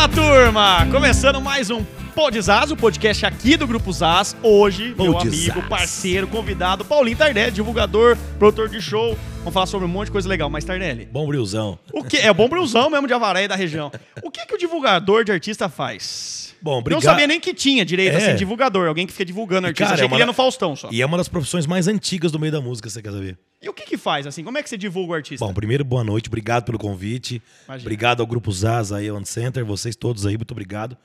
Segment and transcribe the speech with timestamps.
[0.00, 0.86] Fala turma!
[0.90, 4.34] Começando mais um Podzaz, o podcast aqui do Grupo Zaz.
[4.42, 5.50] Hoje, meu Podzaz.
[5.50, 9.14] amigo, parceiro, convidado, Paulinho Tardelli, divulgador, produtor de show.
[9.40, 11.78] Vamos falar sobre um monte de coisa legal, mas Tardelli, Bom brilzão.
[11.92, 13.92] o que é o bom brusão mesmo de Avaré e da região.
[14.22, 16.39] O que que o divulgador de artista faz?
[16.62, 17.02] Bom, Eu Não obrigado.
[17.02, 18.16] sabia nem que tinha direito É.
[18.16, 19.84] assim, divulgador, alguém que fica divulgando artista.
[19.84, 20.88] cara, Achei é que uma ele ia no Faustão só.
[20.92, 23.38] E é uma das profissões mais antigas do meio da música, você quer saber?
[23.62, 24.42] E o que que faz assim?
[24.44, 25.44] Como é que você divulga o artista?
[25.46, 27.42] Bom, primeiro, boa noite, obrigado pelo convite.
[27.66, 27.86] Imagina.
[27.86, 30.96] Obrigado ao Grupo Zaz aí, One Center, vocês todos aí, muito obrigado.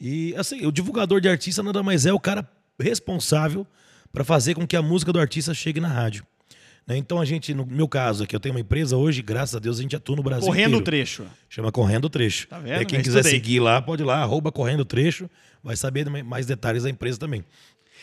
[0.00, 3.66] E assim, o divulgador de artista nada mais é o cara responsável
[4.12, 6.24] para fazer com que a música do artista chegue na rádio.
[6.86, 6.96] Né?
[6.96, 9.78] Então a gente, no meu caso aqui, eu tenho uma empresa hoje, graças a Deus,
[9.78, 10.84] a gente atua no Brasil Correndo o inteiro.
[10.84, 11.26] trecho.
[11.48, 12.46] Chama Correndo Trecho.
[12.48, 12.82] Tá vendo?
[12.82, 13.38] E quem Eu quiser estudei.
[13.40, 15.28] seguir lá, pode ir lá, arroba Correndo Trecho,
[15.64, 17.44] vai saber mais detalhes da empresa também.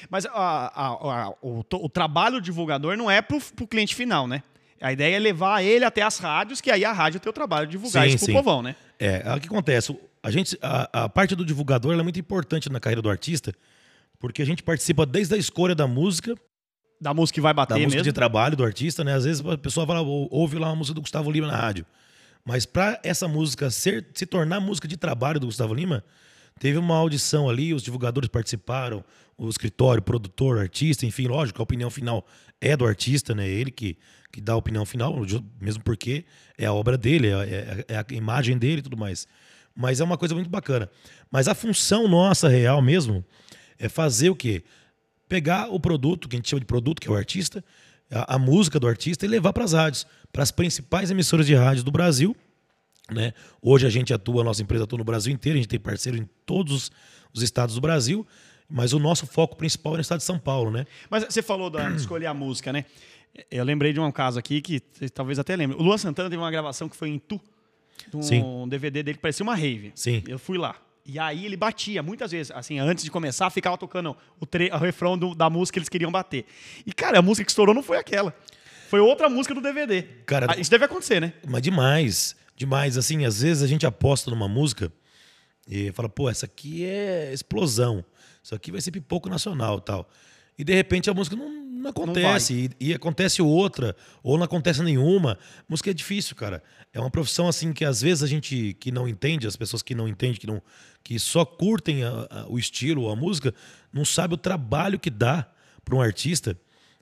[0.09, 0.87] Mas a- a-
[1.27, 4.43] a- o, o trabalho do divulgador não é pro, pro cliente final, né?
[4.81, 7.65] A ideia é levar ele até as rádios, que aí a rádio tem o trabalho
[7.67, 8.75] de divulgar Sim, isso pro povão, né?
[8.99, 9.97] É, o que acontece?
[10.21, 13.53] A, gente, a, a parte do divulgador é muito importante na carreira do artista,
[14.19, 16.35] porque a gente participa desde a escolha da música,
[17.03, 18.03] Da música que vai da bater música mesmo.
[18.03, 19.13] de trabalho do artista, né?
[19.13, 21.85] Às vezes a pessoa fala, ou- ouve lá uma música do Gustavo Lima na rádio.
[22.45, 26.03] Mas para essa música ser, se tornar música de trabalho do Gustavo Lima,
[26.59, 29.03] teve uma audição ali, os divulgadores participaram,
[29.37, 32.25] o escritório, o produtor, o artista, enfim, lógico, a opinião final
[32.61, 33.47] é do artista, né?
[33.47, 33.97] Ele que,
[34.31, 35.15] que dá a opinião final,
[35.59, 36.25] mesmo porque
[36.57, 39.27] é a obra dele, é, é- é a imagem dele e tudo mais.
[39.75, 40.89] Mas é uma coisa muito bacana.
[41.31, 43.25] Mas a função nossa real mesmo
[43.79, 44.63] é fazer o quê?
[45.27, 47.63] Pegar o produto, que a gente chama de produto, que é o artista,
[48.11, 51.55] a, a música do artista, e levar para as rádios, para as principais emissoras de
[51.55, 52.35] rádio do Brasil.
[53.11, 53.33] Né?
[53.61, 56.17] Hoje a gente atua, a nossa empresa atua no Brasil inteiro, a gente tem parceiro
[56.17, 56.91] em todos os,
[57.33, 58.25] os estados do Brasil,
[58.69, 60.85] mas o nosso foco principal é no estado de São Paulo, né?
[61.09, 62.85] Mas você falou da, escolher a música, né?
[63.49, 64.79] Eu lembrei de um caso aqui que
[65.09, 65.79] talvez até lembrem.
[65.79, 67.41] O Luan Santana teve uma gravação que foi em Tu,
[68.13, 68.67] um.
[68.67, 69.91] DVD dele que parecia uma rave.
[69.95, 70.23] Sim.
[70.27, 70.75] Eu fui lá.
[71.05, 75.17] E aí ele batia, muitas vezes, assim, antes de começar, ficava tocando o, o refrão
[75.17, 76.45] do- da música que eles queriam bater.
[76.85, 78.33] E, cara, a música que estourou não foi aquela.
[78.89, 80.03] Foi outra música do DVD.
[80.25, 81.33] Cara, Ah, Isso deve acontecer, né?
[81.47, 82.97] Mas demais, demais.
[82.97, 84.91] Assim, às vezes a gente aposta numa música
[85.67, 88.03] e fala, pô, essa aqui é explosão.
[88.41, 90.09] Isso aqui vai ser pipoco nacional e tal.
[90.57, 91.49] E de repente a música não,
[91.83, 92.71] não acontece.
[92.79, 95.37] e, e acontece outra, ou não acontece nenhuma.
[95.67, 96.63] Música é difícil, cara.
[96.93, 99.93] É uma profissão assim que às vezes a gente que não entende, as pessoas que
[99.95, 100.61] não entendem, que, não,
[101.03, 103.53] que só curtem a- a- o estilo, a música,
[103.91, 105.47] não sabe o trabalho que dá
[105.83, 106.57] para um artista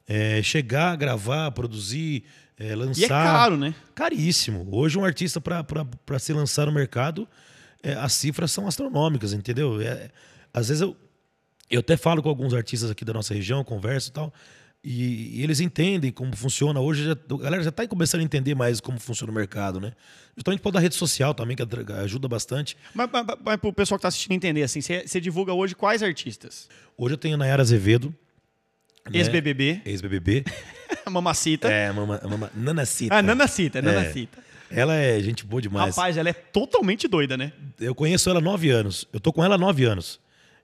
[0.08, 2.24] é, chegar, gravar, produzir,
[2.58, 3.02] é, lançar.
[3.02, 3.74] E é caro, né?
[3.96, 4.68] Caríssimo.
[4.72, 7.28] Hoje, um artista, para se lançar no mercado,
[7.84, 9.80] é, as cifras são astronômicas, entendeu?
[9.82, 10.10] É,
[10.54, 10.96] às vezes eu,
[11.70, 14.34] eu até falo com alguns artistas aqui da nossa região, converso e tal,
[14.84, 16.80] e, e eles entendem como funciona.
[16.80, 19.94] Hoje já- a galera já está começando a entender mais como funciona o mercado, né?
[20.36, 21.64] Justamente por da rede social também, que
[22.04, 22.76] ajuda bastante.
[22.94, 26.68] Mas, mas, mas pro pessoal que tá assistindo entender, assim, você, divulga hoje quais artistas?
[26.98, 28.14] Hoje eu tenho a Nayara Azevedo.
[29.10, 29.20] né?
[29.20, 30.46] Ex-BBB, Ex-BBB.
[31.10, 31.68] Mamacita.
[31.70, 33.16] é, mama, mama, Nanacita.
[33.16, 33.82] Ah, Nanacita, É.
[33.82, 34.40] Nanacita.
[34.74, 35.96] Ela é gente boa demais.
[35.98, 37.52] Rapaz, ela é totalmente doida, né?
[37.80, 39.06] Eu conheço ela há nove anos.
[39.12, 40.18] Eu tô com ela há nove anos.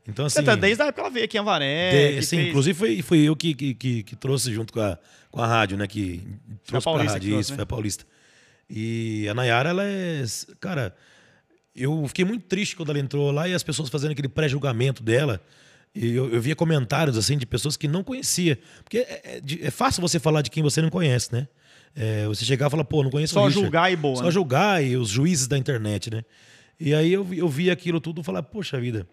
[0.07, 0.41] Então, assim.
[0.43, 2.15] Tá desde a época que ela veio aqui em Avaré.
[2.15, 4.97] de- sim, fez- inclusive foi, foi eu que, que, que, que trouxe junto com a,
[5.29, 5.85] com a rádio, né?
[5.87, 6.21] Que
[6.65, 7.29] trouxe pra Paulista que rádio.
[7.31, 7.55] trouxe, isso, né?
[7.57, 8.05] foi a Paulista.
[8.69, 10.23] E a Nayara, ela é.
[10.59, 10.95] Cara,
[11.75, 15.41] eu fiquei muito triste quando ela entrou lá e as pessoas fazendo aquele pré-julgamento dela.
[15.95, 18.59] E eu, eu via comentários assim de pessoas que não conhecia.
[18.83, 21.47] Porque é, é é fácil você falar de quem você não conhece, né?
[21.95, 23.65] É, você chegar e falar, pô, não conheço Só o Richard.
[23.65, 24.31] julgar e boa, Só né?
[24.31, 26.23] julgar e os juízes da internet, né?
[26.79, 29.07] E aí eu, vi- eu vi aquilo tudo e falar, poxa vida,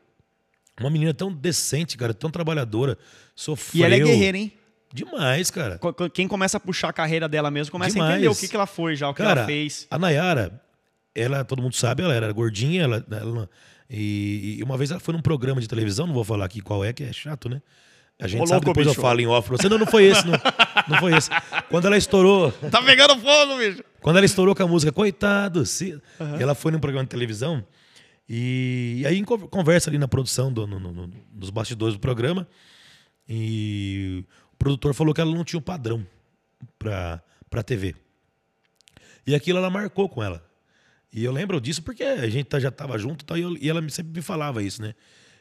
[0.80, 2.98] uma menina tão decente, cara, tão trabalhadora,
[3.34, 3.82] sofreu.
[3.82, 4.52] E ela é guerreira, hein?
[4.92, 5.80] Demais, cara.
[6.12, 8.12] Quem começa a puxar a carreira dela mesmo começa a Demais.
[8.14, 9.86] entender o que, que ela foi já, o que Cara, ela fez.
[9.90, 10.60] a Nayara,
[11.14, 13.50] ela, todo mundo sabe, ela era gordinha, ela, ela-
[13.90, 16.84] e, e uma vez ela foi num programa de televisão, não vou falar aqui qual
[16.84, 17.60] é, que é chato, né?
[18.20, 19.00] A gente Ô, sabe, louco, depois eu bicho.
[19.02, 19.68] falo em off pra você.
[19.68, 20.34] Não, não foi esse, não,
[20.88, 21.28] não foi esse.
[21.68, 23.82] Quando ela estourou, Tá pegando fogo, bicho.
[24.00, 26.00] Quando ela estourou com a música Coitado, se...
[26.38, 27.64] ela foi num programa de televisão
[28.28, 32.46] e, e aí conversa ali na produção, do, no- no- no- nos bastidores do programa,
[33.28, 36.06] e o produtor falou que ela não tinha um padrão
[36.78, 37.94] pra, pra TV.
[39.26, 40.44] E aquilo ela marcou com ela.
[41.12, 43.86] E eu lembro disso porque a gente tá- já estava junto e eu- e ela
[43.88, 44.94] sempre me falava isso, né?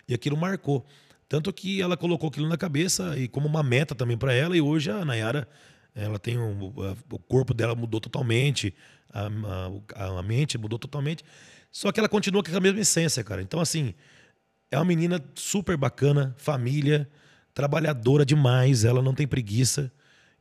[0.08, 0.86] E aquilo marcou.
[1.28, 4.62] Tanto que ela colocou aquilo na cabeça e como uma meta também para ela, e
[4.62, 5.48] hoje a Nayara
[5.96, 8.74] ela tem um, a- o corpo dela mudou totalmente,
[9.12, 9.28] a,
[9.96, 11.24] a- a mente mudou totalmente.
[11.74, 13.42] Só que ela continua com a mesma essência, cara.
[13.42, 13.96] Então, assim,
[14.70, 17.10] é uma menina super bacana, família,
[17.52, 19.92] trabalhadora demais, ela não tem preguiça.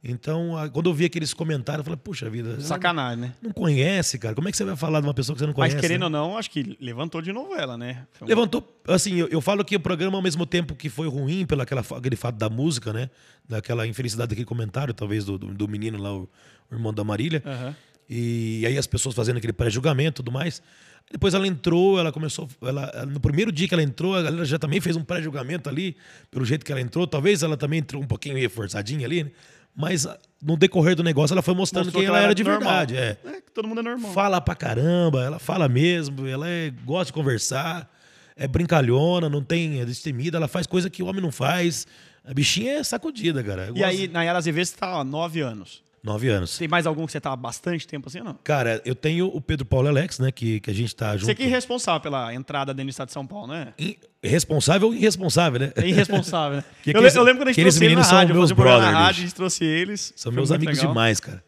[0.05, 3.35] Então, quando eu vi aqueles comentários, eu falei, puxa vida, Sacanagem, né?
[3.41, 4.35] não conhece, cara.
[4.35, 5.77] Como é que você vai falar de uma pessoa que você não conhece?
[5.77, 6.07] Mas querendo né?
[6.07, 8.05] ou não, acho que levantou de novela, né?
[8.13, 11.47] Foi Levantou, assim, eu, eu falo que o programa, ao mesmo tempo que foi ruim
[11.47, 13.09] pelo aquela, aquele fato da música, né?
[13.49, 16.29] Daquela infelicidade daquele comentário, talvez, do, do, do menino lá, o,
[16.71, 17.43] o irmão da Marília.
[17.47, 17.75] Aham.
[18.15, 20.61] E aí as pessoas fazendo aquele pré-julgamento e tudo mais.
[21.11, 22.49] Depois ela entrou, ela começou.
[22.63, 25.97] Ela, no primeiro dia que ela entrou, a galera já também fez um pré-julgamento ali,
[26.31, 27.07] pelo jeito que ela entrou.
[27.07, 29.31] Talvez ela também entrou um pouquinho reforçadinha ali, né?
[29.75, 32.33] Mas ah, no decorrer do negócio, ela foi mostrando Mostrou quem que ela ela era
[32.33, 32.87] era de normal.
[32.87, 32.97] verdade.
[32.97, 33.17] É.
[33.25, 34.13] É, que todo mundo é normal.
[34.13, 37.91] Fala pra caramba, ela fala mesmo, ela é- gosta de conversar,
[38.37, 41.87] é brincalhona, não tem, é destemida, ela faz coisa que o homem não faz.
[42.25, 43.67] A bichinha é sacudida, cara.
[43.69, 45.83] Eu E gosto- aí, Nayara Azevedo, você tá há nove anos.
[46.05, 46.59] Nove anos.
[46.59, 48.35] Tem mais algum que você tá há bastante tempo assim ou não?
[48.43, 50.33] Cara, eu tenho o Pedro Paulo Alex, né?
[50.33, 51.27] Que, que a gente tá junto.
[51.27, 53.73] Você que é responsável pela entrada dentro do estado de São Paulo, né?
[53.79, 55.73] In- Responsável ou irresponsável, né?
[55.77, 56.65] É irresponsável, né?
[56.87, 58.51] Eu, aqueles- eu lembro quando a gente aqueles trouxe ele na são rádio, eu meus
[58.51, 60.13] um programa na rádio, a gente trouxe eles.
[60.17, 60.93] São meus amigos legal.
[60.93, 61.43] demais, cara.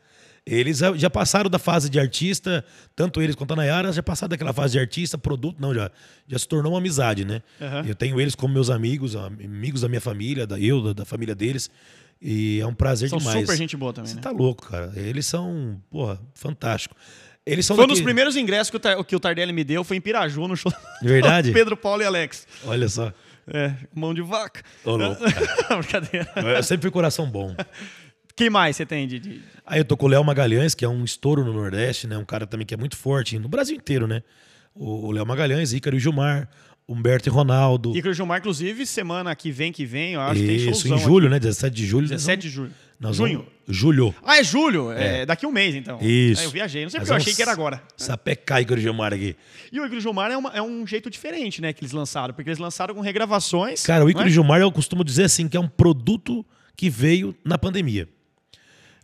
[0.46, 2.62] Eles já passaram da fase de artista,
[2.94, 5.90] tanto eles quanto a Nayara, já passaram daquela fase de artista, produto, não, já,
[6.28, 7.42] já se tornou uma amizade, né?
[7.60, 7.82] Aham.
[7.86, 11.34] Eu tenho eles como meus amigos, amigos da minha família, da eu, da, da família
[11.34, 11.70] deles.
[12.26, 13.40] E é um prazer São demais.
[13.40, 14.22] super gente boa também, Você né?
[14.22, 14.90] tá louco, cara.
[14.96, 16.96] Eles são, porra, fantástico.
[17.44, 19.62] Eles são Foi um dos daqui- primeiros ingressos que o, Tar- que o Tardelli me
[19.62, 20.72] deu, foi em Piraju, no show
[21.02, 21.52] De verdade?
[21.52, 22.46] Pedro Paulo e Alex.
[22.64, 23.12] Olha só.
[23.46, 24.62] É, mão de vaca.
[24.86, 25.20] Ô, louco.
[25.76, 26.26] Brincadeira.
[26.56, 27.54] Eu sempre fui coração bom.
[28.34, 29.18] Quem mais você tem de...
[29.20, 32.16] de- Aí eu tô com o Léo Magalhães, que é um estouro no Nordeste, né?
[32.16, 34.22] Um cara também que é muito forte no Brasil inteiro, né?
[34.74, 36.48] O o Léo Magalhães, Ícaro e Gilmar,
[36.88, 37.96] Humberto e Ronaldo.
[37.96, 41.30] Ícaro Gilmar, inclusive, semana que vem, que vem, eu acho que tem Isso, em julho,
[41.30, 41.38] né?
[41.38, 42.04] 17 de julho.
[42.06, 42.14] aqui.
[42.14, 42.70] 17 de julho.
[43.00, 43.38] Nós Junho.
[43.38, 44.14] vamos- Julho.
[44.22, 44.92] Ah, é julho?
[44.92, 45.24] É.
[45.26, 45.98] daqui um mês, então.
[46.00, 46.42] Isso.
[46.42, 47.82] É, eu viajei, não sei porque eu achei que era agora.
[47.96, 49.34] Sapecar Ícaro e Gilmar aqui.
[49.72, 52.50] E o Ícaro Gilmar é, uma- é um jeito diferente, né, que eles lançaram, porque
[52.50, 53.82] eles lançaram com regravações.
[53.82, 54.34] Cara, o Ícaro não e é?
[54.34, 56.44] Gilmar eu costumo dizer assim, que é um produto
[56.76, 58.06] que veio na pandemia.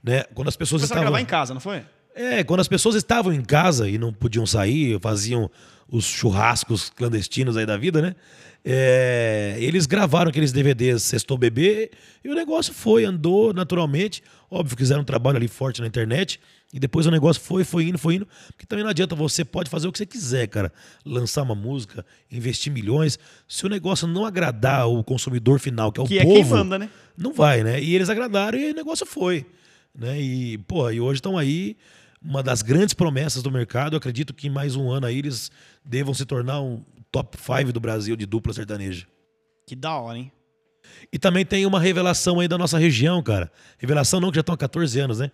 [0.05, 0.23] Né?
[0.35, 1.13] Quando as pessoas Começaram a estavam...
[1.13, 1.83] gravar em casa, não foi?
[2.21, 5.51] É, quando as pessoas estavam em casa e não podiam sair, faziam
[5.89, 8.15] os churrascos clandestinos aí da vida, né?
[8.63, 11.91] É, eles gravaram aqueles DVDs Sextou Bebê
[12.23, 14.23] e o negócio foi, andou naturalmente.
[14.51, 16.39] Óbvio, fizeram um trabalho ali forte na internet
[16.75, 18.29] e depois o negócio foi, foi indo, foi indo.
[18.49, 20.71] Porque também não adianta, você pode fazer o que você quiser, cara.
[21.07, 23.19] Lançar uma música, investir milhões.
[23.49, 26.45] Se o negócio não agradar o consumidor final, que é o Que é povo, quem
[26.45, 26.91] manda, né?
[27.17, 27.83] não vai, né?
[27.83, 29.47] E eles agradaram e o negócio foi.
[29.95, 30.21] Né?
[30.21, 31.77] E, pô, e hoje estão aí,
[32.23, 33.95] uma das grandes promessas do mercado.
[33.95, 35.51] Eu acredito que em mais um ano aí eles
[35.85, 39.07] devam se tornar um top 5 do Brasil de dupla sertaneja.
[39.67, 40.33] Que da hora, hein?
[41.13, 43.51] E também tem uma revelação aí da nossa região, cara.
[43.79, 45.31] Revelação não, que já estão há 14 anos, né?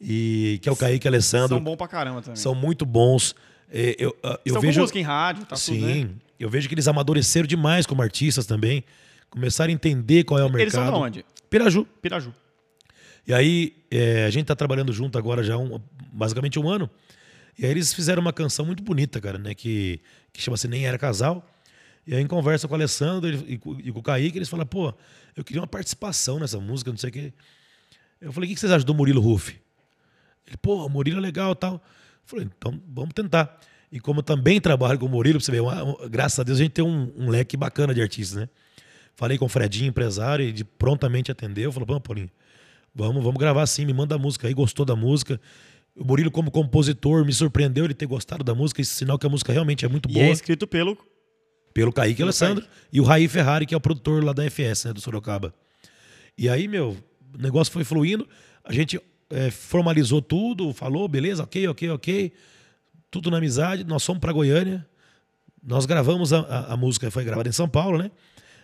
[0.00, 1.56] E que é o Kaique e Alessandro.
[1.56, 2.36] São bom pra caramba também.
[2.36, 3.34] São muito bons.
[3.70, 4.74] É, eu eu Estão vejo.
[4.74, 6.10] com música em rádio, tá Sim, tudo, né?
[6.38, 8.84] eu vejo que eles amadureceram demais como artistas também.
[9.30, 10.60] Começaram a entender qual é o mercado.
[10.60, 11.24] Eles são de onde?
[11.48, 11.86] Piraju.
[12.02, 12.34] Piraju.
[13.26, 15.80] E aí, é, a gente tá trabalhando junto agora já um,
[16.12, 16.90] basicamente um ano.
[17.58, 19.54] E aí eles fizeram uma canção muito bonita, cara, né?
[19.54, 20.00] Que,
[20.32, 21.48] que chama-se Nem Era Casal.
[22.06, 24.92] E aí, em conversa com o Alessandro e, e com o Kaique, eles falaram, pô,
[25.36, 27.32] eu queria uma participação nessa música, não sei o quê.
[28.20, 29.56] Eu falei, o que vocês acham do Murilo Ruff?
[30.46, 31.74] Ele, pô, Murilo é legal tal.
[31.74, 31.80] Eu
[32.24, 33.60] falei, então vamos tentar.
[33.90, 36.72] E como também trabalho com o Murilo, você ver, uma- graças a Deus a gente
[36.72, 38.48] tem um, um leque bacana de artistas, né?
[39.14, 41.70] Falei com o Fredinho, empresário, e ele prontamente atendeu.
[41.70, 42.30] Falou, vamos, Paulinho,
[42.94, 45.40] vamos, vamos gravar sim, me manda a música aí, gostou da música.
[45.94, 49.30] O Murilo, como compositor, me surpreendeu ele ter gostado da música, é sinal que a
[49.30, 50.24] música realmente é muito E boa.
[50.26, 50.96] é escrito pelo.
[51.74, 52.76] Pelo Kaique Pelo Alessandro Kaique.
[52.92, 55.54] e o Raí Ferrari, que é o produtor lá da FS, né, do Sorocaba.
[56.36, 56.96] E aí, meu,
[57.34, 58.28] o negócio foi fluindo,
[58.64, 59.00] a gente
[59.30, 62.32] eh, formalizou tudo, falou, beleza, ok, ok, ok,
[63.10, 64.86] tudo na amizade, nós fomos para Goiânia,
[65.62, 68.10] nós gravamos a, a, a música, foi gravada em São Paulo, né?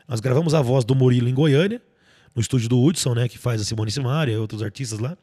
[0.06, 1.80] Nós gravamos a voz do Murilo em Goiânia,
[2.34, 5.16] no estúdio do Hudson, né, que faz a Simone Simaria e outros artistas lá.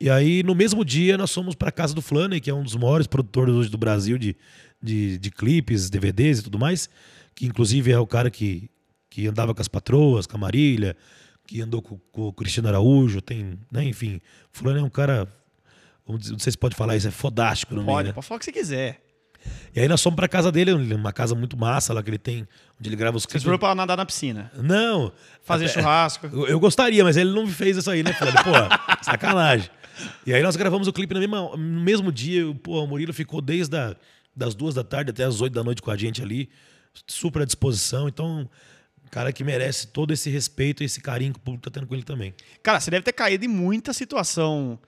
[0.00, 2.76] E aí, no mesmo dia, nós fomos para casa do Flaney, que é um dos
[2.76, 4.36] maiores produtores hoje do Brasil de,
[4.80, 6.88] de, de clipes, DVDs e tudo mais,
[7.34, 8.70] que inclusive é o cara que,
[9.10, 10.96] que andava com as patroas, com a Marília,
[11.46, 14.20] que andou com, com o Cristiano Araújo, tem, né, enfim.
[14.54, 15.26] O Flaney é um cara,
[16.18, 18.14] dizer, não sei se pode falar isso, é fodástico meio, Pode, né?
[18.14, 19.07] pode falar o que você quiser.
[19.74, 22.46] E aí nós fomos pra casa dele, uma casa muito massa lá que ele tem,
[22.78, 23.42] onde ele grava os clipes.
[23.44, 24.50] foram pra nadar na piscina.
[24.56, 25.12] Não.
[25.42, 26.26] Fazer até- churrasco.
[26.32, 28.32] Eu, eu gostaria, mas ele não fez isso aí, né, Fred?
[28.42, 28.50] Pô,
[29.04, 29.70] sacanagem.
[30.26, 32.42] E aí nós gravamos o clipe no mesmo, no mesmo dia.
[32.62, 33.96] Pô, o Murilo ficou desde a,
[34.34, 36.48] das duas da tarde até as oito da noite com a gente ali,
[37.06, 38.08] super à disposição.
[38.08, 38.48] Então,
[39.10, 41.94] cara que merece todo esse respeito e esse carinho que o público tá tendo com
[41.94, 42.34] ele também.
[42.62, 44.78] Cara, você deve ter caído em muita situação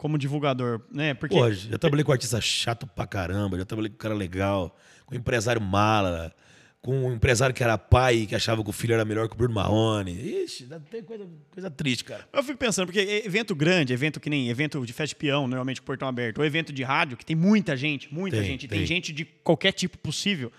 [0.00, 1.12] como divulgador, né?
[1.12, 5.14] Porque Pô, já trabalhei com artista chato pra caramba, já trabalhei com cara legal, com
[5.14, 6.34] empresário mala,
[6.80, 9.36] com um empresário que era pai, que achava que o filho era melhor que o
[9.36, 10.12] Bruno Marrone.
[10.12, 12.26] Ixi, tem coisa, coisa triste, cara.
[12.32, 15.82] Eu fico pensando, porque evento grande, evento que nem evento de festa de peão, normalmente
[15.82, 18.78] portão aberto, ou evento de rádio, que tem muita gente, muita Tem, gente, tem.
[18.78, 18.86] tem.
[18.86, 20.50] gente de qualquer tipo possível.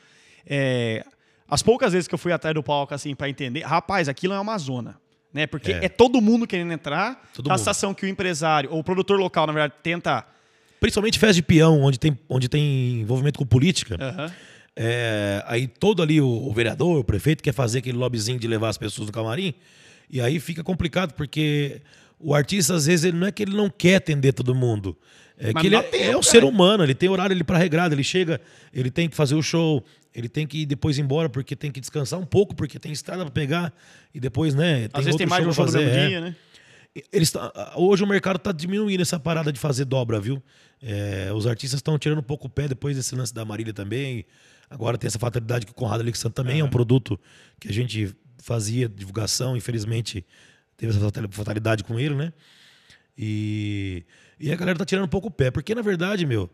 [0.45, 1.03] É,
[1.47, 4.39] as poucas vezes que eu fui atrás do palco, assim, pra entender, rapaz, aquilo é
[4.39, 5.01] uma zona.
[5.33, 5.47] Né?
[5.47, 5.85] Porque é.
[5.85, 5.89] É.
[5.89, 9.53] todo mundo querendo entrar, Todo a sensação que o empresário, ou o produtor local, na
[9.53, 10.25] verdade, tenta.
[10.79, 13.97] Principalmente festa de peão, onde tem, onde tem envolvimento com política.
[13.99, 14.31] Aham.
[14.75, 18.69] É, aí todo ali, o, o vereador, o prefeito, quer fazer aquele lobbyzinho de levar
[18.69, 19.53] as pessoas do camarim.
[20.09, 21.81] E aí fica complicado, porque
[22.19, 24.97] o artista, às vezes, ele não é que ele não quer atender todo mundo.
[25.37, 26.23] É Mas que ele é, tempo, é um cara.
[26.23, 28.39] ser humano, ele tem horário ali para regrado, ele chega,
[28.71, 31.79] ele tem que fazer o show, ele tem que ir depois embora porque tem que
[31.79, 33.73] descansar um pouco, porque tem estrada para pegar
[34.13, 34.89] e depois, né?
[34.93, 36.07] Às vezes tem mais um pra no fazer, é.
[36.07, 36.35] dia, né?
[37.11, 40.43] Eles tá- hoje o mercado está diminuindo essa parada de fazer dobra, viu?
[40.81, 44.25] É, os artistas estão tirando um pouco o pé depois desse lance da Marília também.
[44.69, 47.17] Agora tem essa fatalidade que o Conrado Alexandre também é um produto
[47.59, 50.25] que a gente fazia divulgação, infelizmente
[50.75, 52.33] teve essa fatal- fatalidade com ele, né?
[53.17, 54.03] E,
[54.39, 56.49] e a galera tá tirando um pouco o pé, porque na verdade, meu,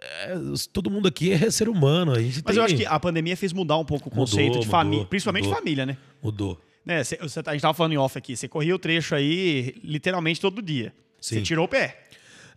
[0.00, 0.34] é,
[0.72, 2.12] todo mundo aqui é ser humano.
[2.12, 4.24] A gente Mas tem- eu acho que a pandemia fez mudar um pouco o Mudou,
[4.26, 5.58] conceito de família, mudou, principalmente mudou.
[5.58, 5.96] família, né?
[6.22, 6.60] mudou.
[6.84, 9.74] né cê- cê- a gente tava falando em off aqui, você corria o trecho aí
[9.84, 10.92] literalmente todo dia.
[11.20, 11.98] Você tirou o pé.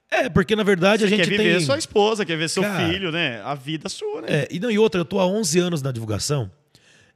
[0.09, 2.88] É, porque na verdade a gente quer viver tem sua esposa, quer ver seu Cara,
[2.88, 3.41] filho, né?
[3.41, 4.27] A vida sua, né?
[4.29, 6.50] É, e, não, e outra, eu tô há 11 anos na divulgação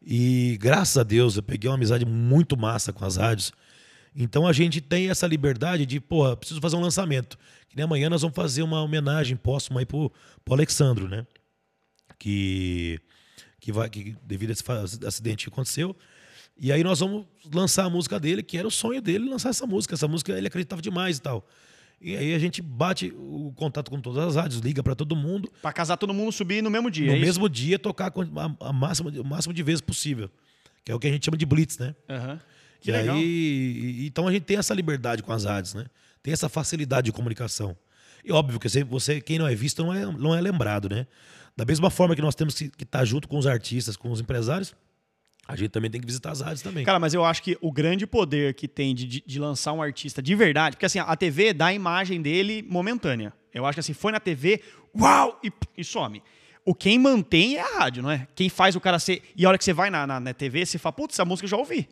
[0.05, 3.51] e graças a Deus eu peguei uma amizade muito massa com as rádios.
[4.15, 7.37] Então a gente tem essa liberdade de, porra, preciso fazer um lançamento.
[7.69, 10.11] Que nem amanhã nós vamos fazer uma homenagem póstuma aí pro,
[10.43, 11.25] pro Alexandro, né?
[12.17, 12.99] Que,
[13.59, 15.95] que, vai, que devido a esse acidente que aconteceu.
[16.59, 19.67] E aí nós vamos lançar a música dele, que era o sonho dele lançar essa
[19.67, 19.93] música.
[19.93, 21.47] Essa música ele acreditava demais e tal.
[21.99, 25.51] E aí a gente bate o contato com todas as rádios, liga para todo mundo
[25.63, 27.07] Pra casar todo mundo subir no mesmo dia.
[27.07, 27.25] no é isso?
[27.25, 30.29] mesmo dia tocar a, a máxima, o máximo de vezes possível.
[30.85, 31.95] Que é o que a gente chama de blitz, né?
[32.09, 32.39] Aham.
[32.87, 33.15] Que e legal.
[33.17, 35.85] aí, então a gente tem essa liberdade com as rádios, né?
[36.23, 37.75] Tem essa facilidade de comunicação.
[38.23, 41.05] E óbvio que você, quem não é visto não é, não é lembrado, né?
[41.55, 44.73] Da mesma forma que nós temos que estar junto com os artistas, com os empresários,
[45.45, 46.85] a gente também tem que visitar as rádios também.
[46.85, 49.81] Cara, mas eu acho que o grande poder que tem de, de, de lançar um
[49.81, 53.33] artista de verdade, porque assim, a TV dá a imagem dele momentânea.
[53.53, 54.61] Eu acho que assim, foi na TV,
[54.97, 56.23] uau, e, e some.
[56.63, 58.27] O quem mantém é a rádio, não é?
[58.33, 59.21] Quem faz o cara ser.
[59.35, 61.45] E a hora que você vai na, na, na TV, você fala, putz, essa música
[61.45, 61.87] eu já ouvi,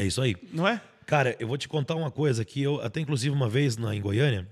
[0.00, 0.34] É isso aí.
[0.52, 0.80] não é?
[1.04, 4.00] Cara, eu vou te contar uma coisa que eu até inclusive uma vez na, em
[4.00, 4.48] Goiânia,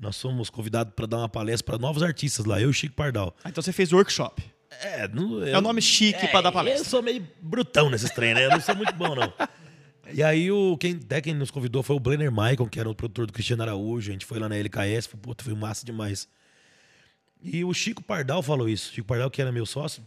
[0.00, 2.94] nós fomos convidados para dar uma palestra para novos artistas lá, eu e o Chico
[2.94, 3.36] Pardal.
[3.44, 4.42] Ah, então você fez workshop.
[4.80, 6.84] É, não, É o nome chique pra dar Eu palestra.
[6.88, 8.46] sou meio brutão nesses treinos, né?
[8.46, 9.32] Eu não sou muito bom, não.
[10.12, 12.94] E aí, o, quem, até quem nos convidou foi o Brenner Michael, que era o
[12.94, 14.10] produtor do Cristiano Araújo.
[14.10, 16.28] A gente foi lá na LKS, foi, puta, foi massa demais.
[17.42, 18.92] E o Chico Pardal falou isso.
[18.92, 20.06] Chico Pardal, que era meu sócio,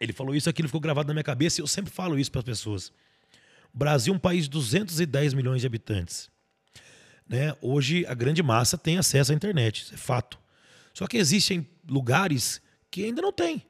[0.00, 2.38] ele falou isso, aquilo ficou gravado na minha cabeça e eu sempre falo isso para
[2.40, 2.92] as pessoas.
[3.72, 6.30] Brasil é um país de 210 milhões de habitantes.
[7.28, 7.54] Né?
[7.60, 10.38] Hoje, a grande massa tem acesso à internet, isso é fato.
[10.92, 12.60] Só que existem lugares
[12.90, 13.64] que ainda não tem.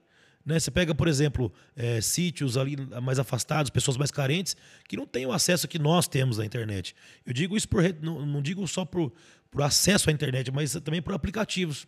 [0.44, 0.58] Né?
[0.58, 4.56] Você pega, por exemplo, eh, sítios ali mais afastados, pessoas mais carentes,
[4.88, 6.94] que não têm o acesso que nós temos à internet.
[7.26, 9.12] Eu digo isso por, não, não digo só para o
[9.58, 11.86] acesso à internet, mas também por aplicativos.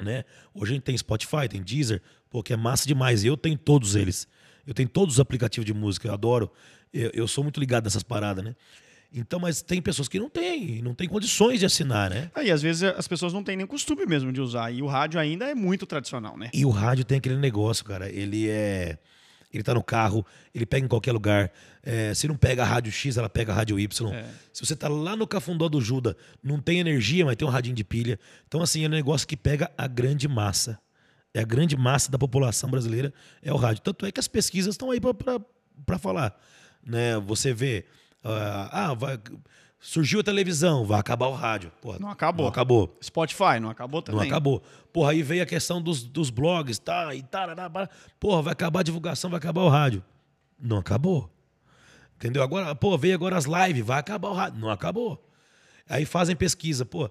[0.00, 0.24] Né?
[0.52, 3.24] Hoje a gente tem Spotify, tem Deezer, pô, que é massa demais.
[3.24, 4.26] Eu tenho todos eles.
[4.66, 6.52] Eu tenho todos os aplicativos de música, eu adoro.
[6.92, 8.54] Eu, eu sou muito ligado nessas paradas, né?
[9.12, 12.30] Então, mas tem pessoas que não têm, não têm condições de assinar, né?
[12.34, 14.70] Aí, às vezes, as pessoas não têm nem costume mesmo de usar.
[14.70, 16.50] E o rádio ainda é muito tradicional, né?
[16.52, 18.10] E o rádio tem aquele negócio, cara.
[18.10, 18.98] Ele é.
[19.50, 21.50] Ele tá no carro, ele pega em qualquer lugar.
[21.82, 24.12] É, se não pega a rádio X, ela pega a rádio Y.
[24.12, 24.26] É.
[24.52, 27.74] Se você tá lá no Cafundó do Juda, não tem energia, mas tem um radinho
[27.74, 28.20] de pilha.
[28.46, 30.78] Então, assim, é um negócio que pega a grande massa.
[31.32, 33.82] É a grande massa da população brasileira, é o rádio.
[33.82, 36.38] Tanto é que as pesquisas estão aí para falar.
[36.84, 37.18] Né?
[37.20, 37.84] Você vê.
[38.24, 39.18] ah, ah, vai,
[39.80, 41.70] surgiu a televisão, vai acabar o rádio.
[41.80, 42.44] Porra, Não acabou.
[42.44, 42.98] Não acabou.
[43.02, 44.20] Spotify, não acabou também?
[44.20, 44.62] Não acabou.
[44.92, 47.14] Porra, aí veio a questão dos, dos blogs, tá?
[47.14, 47.46] E tá,
[48.18, 50.04] Porra, vai acabar a divulgação, vai acabar o rádio.
[50.60, 51.30] Não acabou.
[52.16, 52.42] Entendeu?
[52.42, 54.58] Agora, pô, veio agora as lives, vai acabar o rádio.
[54.58, 55.24] Não acabou.
[55.88, 57.08] Aí fazem pesquisa, pô,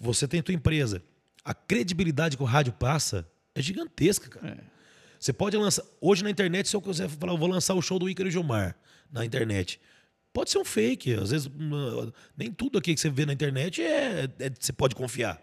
[0.00, 1.02] você tem tua empresa.
[1.44, 4.64] A credibilidade que o rádio passa é gigantesca, cara.
[5.18, 5.84] Você pode lançar.
[6.00, 8.32] Hoje na internet, se eu quiser falar, eu vou lançar o show do Ícaro e
[8.32, 8.74] Gilmar
[9.12, 9.80] na internet.
[10.32, 11.14] Pode ser um fake.
[11.14, 14.94] Às vezes, hum, nem tudo aqui que você vê na internet é, é- você pode
[14.94, 15.40] confiar.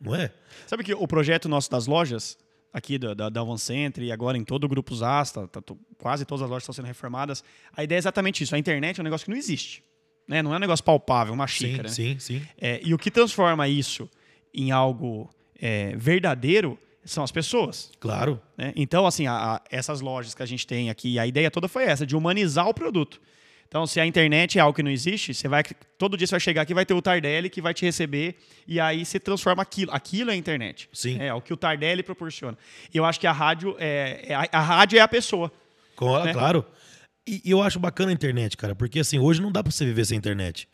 [0.00, 0.32] Não é?
[0.66, 2.38] Sabe que o projeto nosso das lojas,
[2.72, 5.60] aqui da, da, da Center e agora em todo o Grupo Zas, tá- tá-
[5.98, 7.44] quase todas as lojas estão sendo reformadas,
[7.76, 8.54] a ideia é exatamente isso.
[8.54, 9.84] A internet é um negócio que não existe.
[10.26, 10.40] Né?
[10.42, 11.82] Não é um negócio palpável, uma xícara.
[11.88, 11.88] né?
[11.94, 12.46] Sim, sim, sim.
[12.58, 14.08] É, e o que transforma isso
[14.54, 15.28] em algo
[15.60, 17.90] é, verdadeiro são as pessoas.
[18.00, 18.40] Claro.
[18.56, 18.72] né?
[18.76, 21.84] Então, assim, a- a- essas lojas que a gente tem aqui, a ideia toda foi
[21.84, 23.20] essa, de humanizar o produto.
[23.68, 25.62] Então, se a internet é algo que não existe, você vai
[25.96, 28.34] todo dia você vai chegar aqui, vai ter o Tardelli que vai te receber
[28.66, 29.92] e aí você transforma aquilo.
[29.92, 30.88] Aquilo é a internet.
[30.92, 31.18] Sim.
[31.20, 32.58] É, o que o Tardelli proporciona.
[32.92, 35.52] E eu acho que a rádio é, é a, a rádio é a pessoa.
[35.94, 36.32] Com- né?
[36.32, 36.66] Claro.
[37.28, 39.84] E, e eu acho bacana a internet, cara, porque assim, hoje não dá pra você
[39.84, 40.66] viver sem internet.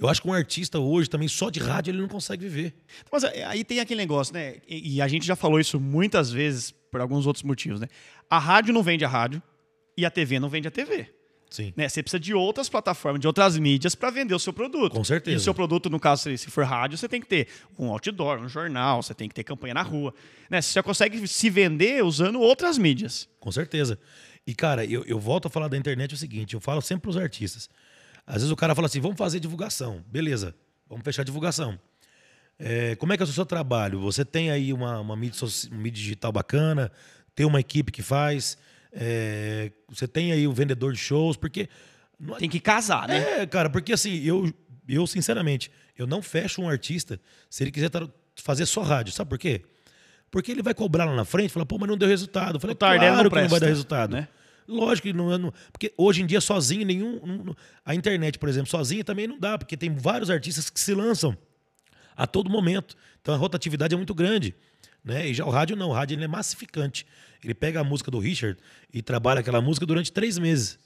[0.00, 2.74] Eu acho que um artista hoje também só de rádio ele não consegue viver.
[3.12, 4.56] Mas é, aí tem aquele negócio, né?
[4.66, 7.86] E, e a gente já falou isso muitas vezes por alguns outros motivos, né?
[8.28, 9.42] A rádio não vende a rádio
[9.96, 11.08] e a TV não vende a TV.
[11.50, 11.72] Sim.
[11.76, 11.88] né?
[11.88, 14.92] Você precisa de outras plataformas, de outras mídias para vender o seu produto.
[14.92, 15.34] Com certeza.
[15.34, 18.38] E o seu produto, no caso, se- for rádio, você tem que ter um outdoor,
[18.38, 20.14] um jornal, você tem que ter campanha na rua.
[20.48, 20.62] Né?
[20.62, 23.28] Você já consegue se vender usando outras mídias.
[23.40, 23.98] Com certeza.
[24.46, 27.16] E, cara, eu, eu volto a falar da internet o seguinte: eu falo sempre pros
[27.16, 27.68] artistas.
[28.26, 30.04] Às vezes o cara fala assim: vamos fazer divulgação.
[30.06, 30.54] Beleza,
[30.88, 31.78] vamos fechar a divulgação.
[32.58, 34.00] É, como é que é o seu trabalho?
[34.00, 36.92] Você tem aí uma, uma mídia, uma mídia digital bacana,
[37.34, 38.58] tem uma equipe que faz,
[38.92, 41.68] é, você tem aí o vendedor de shows, porque.
[42.18, 43.40] não Tem que casar, né?
[43.42, 44.52] É, cara, porque assim, eu,
[44.88, 47.90] eu sinceramente, eu não fecho um artista se ele quiser
[48.36, 49.12] fazer só rádio.
[49.12, 49.62] Sabe por quê?
[50.30, 52.56] Porque ele vai cobrar lá na frente e falar, pô, mas não deu resultado.
[52.56, 54.12] Eu falei, O claro não que não vai dar resultado.
[54.12, 54.28] né?
[54.66, 55.52] Lógico que não, não.
[55.72, 57.20] Porque hoje em dia, sozinho, nenhum.
[57.44, 60.94] não- a internet, por exemplo, sozinha também não dá, porque tem vários artistas que se
[60.94, 61.36] lançam
[62.16, 62.96] a todo momento.
[63.20, 64.54] Então a rotatividade é muito grande.
[65.04, 65.28] Né?
[65.28, 67.06] E já o rádio não, o rádio ele é massificante.
[67.42, 68.58] Ele pega a música do Richard
[68.92, 70.78] e trabalha aquela música durante três meses.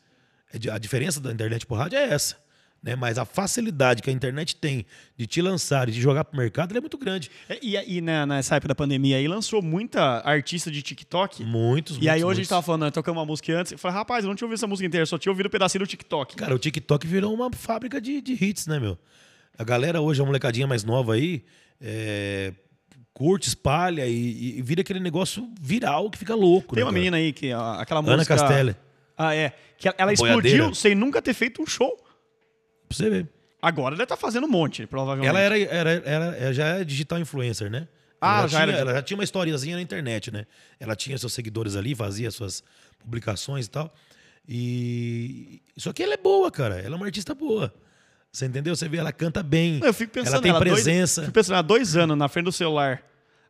[0.52, 2.36] É A diferença da internet pro rádio é essa.
[2.84, 2.94] Né?
[2.94, 4.84] Mas a facilidade que a internet tem
[5.16, 7.30] de te lançar e de jogar pro mercado é muito grande.
[7.48, 11.42] É, E, e na- nessa época da pandemia aí, lançou muita artista de TikTok.
[11.42, 12.48] Muitos, E aí muitos, hoje a gente muitos.
[12.50, 14.66] tava falando, né, tocamos uma música antes, eu falei, rapaz, eu não tinha ouvido essa
[14.66, 16.36] música inteira, só tinha ouvido um pedacinho do TikTok.
[16.36, 18.98] Cara, o TikTok virou uma fábrica de, de hits, né, meu?
[19.56, 21.42] A galera hoje, a molecadinha mais nova aí,
[21.80, 22.52] é,
[23.14, 26.74] curte, espalha e, e vira aquele negócio viral que fica louco.
[26.74, 26.98] Tem né, uma cara?
[26.98, 28.36] menina aí que aquela Ana música.
[28.36, 28.76] Castelli.
[29.16, 29.52] Ah, é.
[29.78, 32.03] Que ela- ela explodiu sem nunca ter feito um show.
[32.96, 33.28] Pra você ver.
[33.60, 35.28] Agora ela tá fazendo um monte, provavelmente.
[35.28, 37.88] Ela era, era, era, já é digital influencer, né?
[38.20, 38.80] Ah, ela já tinha, era.
[38.80, 40.46] Ela já tinha uma historiazinha na internet, né?
[40.78, 42.62] Ela tinha seus seguidores ali, fazia suas
[42.98, 43.94] publicações e tal.
[44.48, 45.62] E.
[45.76, 46.78] Só que ela é boa, cara.
[46.78, 47.72] Ela é uma artista boa.
[48.30, 48.74] Você entendeu?
[48.74, 49.80] Você vê, ela canta bem.
[49.82, 51.22] Eu fico pensando ela tem ela dois- presença.
[51.22, 53.02] fico pensando, ela dois anos na frente do celular.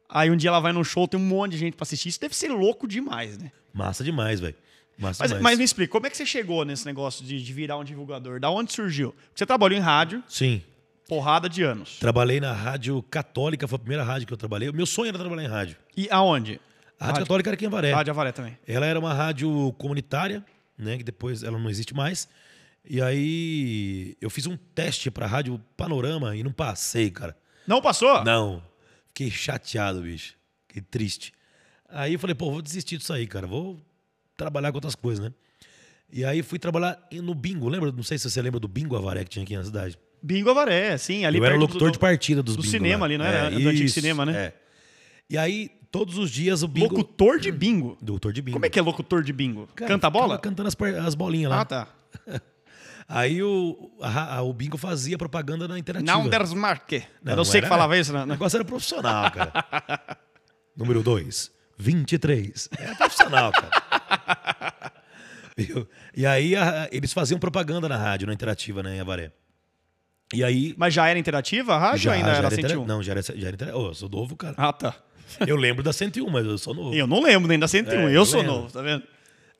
[0.08, 2.08] Aí um dia ela vai num show, tem um monte de gente pra assistir.
[2.10, 3.50] Isso deve ser louco demais, né?
[3.72, 4.54] Massa demais, velho.
[4.96, 5.42] Mas, demais.
[5.42, 8.38] mas me explica, como é que você chegou nesse negócio de, de virar um divulgador?
[8.38, 9.12] Da onde surgiu?
[9.12, 10.62] Porque você trabalhou em rádio, Sim.
[11.08, 11.98] porrada de anos.
[11.98, 14.68] Trabalhei na rádio católica, foi a primeira rádio que eu trabalhei.
[14.68, 15.76] O meu sonho era trabalhar em rádio.
[15.96, 16.60] E aonde?
[16.98, 17.92] A rádio, católica era aqui em Avaré.
[17.92, 18.56] Rádio Avaré também.
[18.66, 20.44] Ela era uma rádio comunitária,
[20.78, 20.96] né?
[20.96, 22.28] Que depois ela não existe mais.
[22.88, 27.36] E aí eu fiz um teste pra rádio Panorama e não passei, cara.
[27.66, 28.22] Não passou?
[28.24, 28.62] Não.
[29.08, 30.34] Fiquei chateado, bicho.
[30.68, 31.32] Fiquei triste.
[31.88, 33.46] Aí eu falei, pô, vou desistir disso aí, cara.
[33.46, 33.80] Vou
[34.36, 35.32] trabalhar com outras coisas, né?
[36.12, 37.68] E aí fui trabalhar no bingo.
[37.68, 37.90] Lembra?
[37.90, 39.98] Não sei se você lembra do bingo Avaré que tinha aqui na cidade.
[40.22, 41.24] Bingo Avaré, sim.
[41.24, 43.04] Ali eu era locutor do, de partida dos do bingo cinema lá.
[43.06, 43.50] ali, não era?
[43.50, 44.32] Do antigo cinema, né?
[44.46, 44.54] É.
[45.28, 46.94] E aí, todos os dias o bingo...
[46.96, 47.96] Locutor de bingo.
[48.00, 48.54] Doutor de bingo.
[48.56, 49.68] Como é que é locutor de bingo?
[49.74, 50.38] Cara, Canta a bola?
[50.38, 51.60] Cantando as, as bolinhas lá.
[51.60, 51.88] Ah, tá.
[53.08, 56.10] Aí o, a- a- o bingo fazia propaganda na interativa.
[56.10, 57.04] Não Dersmarke.
[57.22, 58.22] Não, Era não que era- falava isso, né?
[58.22, 60.16] O negócio era profissional, cara.
[60.76, 62.68] Número 2, 23.
[62.78, 63.70] Era profissional, cara.
[66.16, 69.30] E aí a- eles faziam propaganda na rádio, na interativa, né, em Avaré.
[70.32, 70.74] E aí.
[70.76, 72.86] Mas já era interativa a rádio ou ainda era, intera- 101?
[72.86, 74.54] Não, já era, já era intera- Ô, eu sou novo, cara.
[74.58, 74.94] Ah, tá.
[75.46, 76.94] Eu lembro da 101, mas eu sou novo.
[76.94, 78.00] Eu não lembro nem da 101.
[78.00, 78.56] É, eu eu sou lembro.
[78.56, 79.02] novo, tá vendo?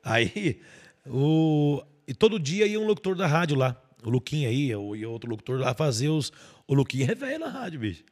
[0.03, 0.61] Aí,
[1.07, 1.81] o...
[2.07, 3.75] e todo dia ia um locutor da rádio lá.
[4.03, 6.31] O Luquinha aí, eu- e outro locutor lá fazer os.
[6.67, 8.03] O Luquinha é velho na rádio, bicho.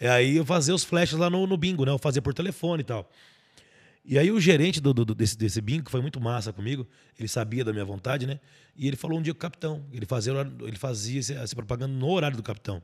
[0.00, 1.92] E aí eu fazia os flashes lá no, no bingo, né?
[1.92, 3.08] Eu fazia por telefone e tal.
[4.04, 6.86] E aí o gerente do, do- desse, desse bingo, que foi muito massa comigo,
[7.18, 8.40] ele sabia da minha vontade, né?
[8.76, 9.84] E ele falou um dia com o capitão.
[9.92, 12.82] Ele fazia, o ele fazia essa propaganda no horário do capitão.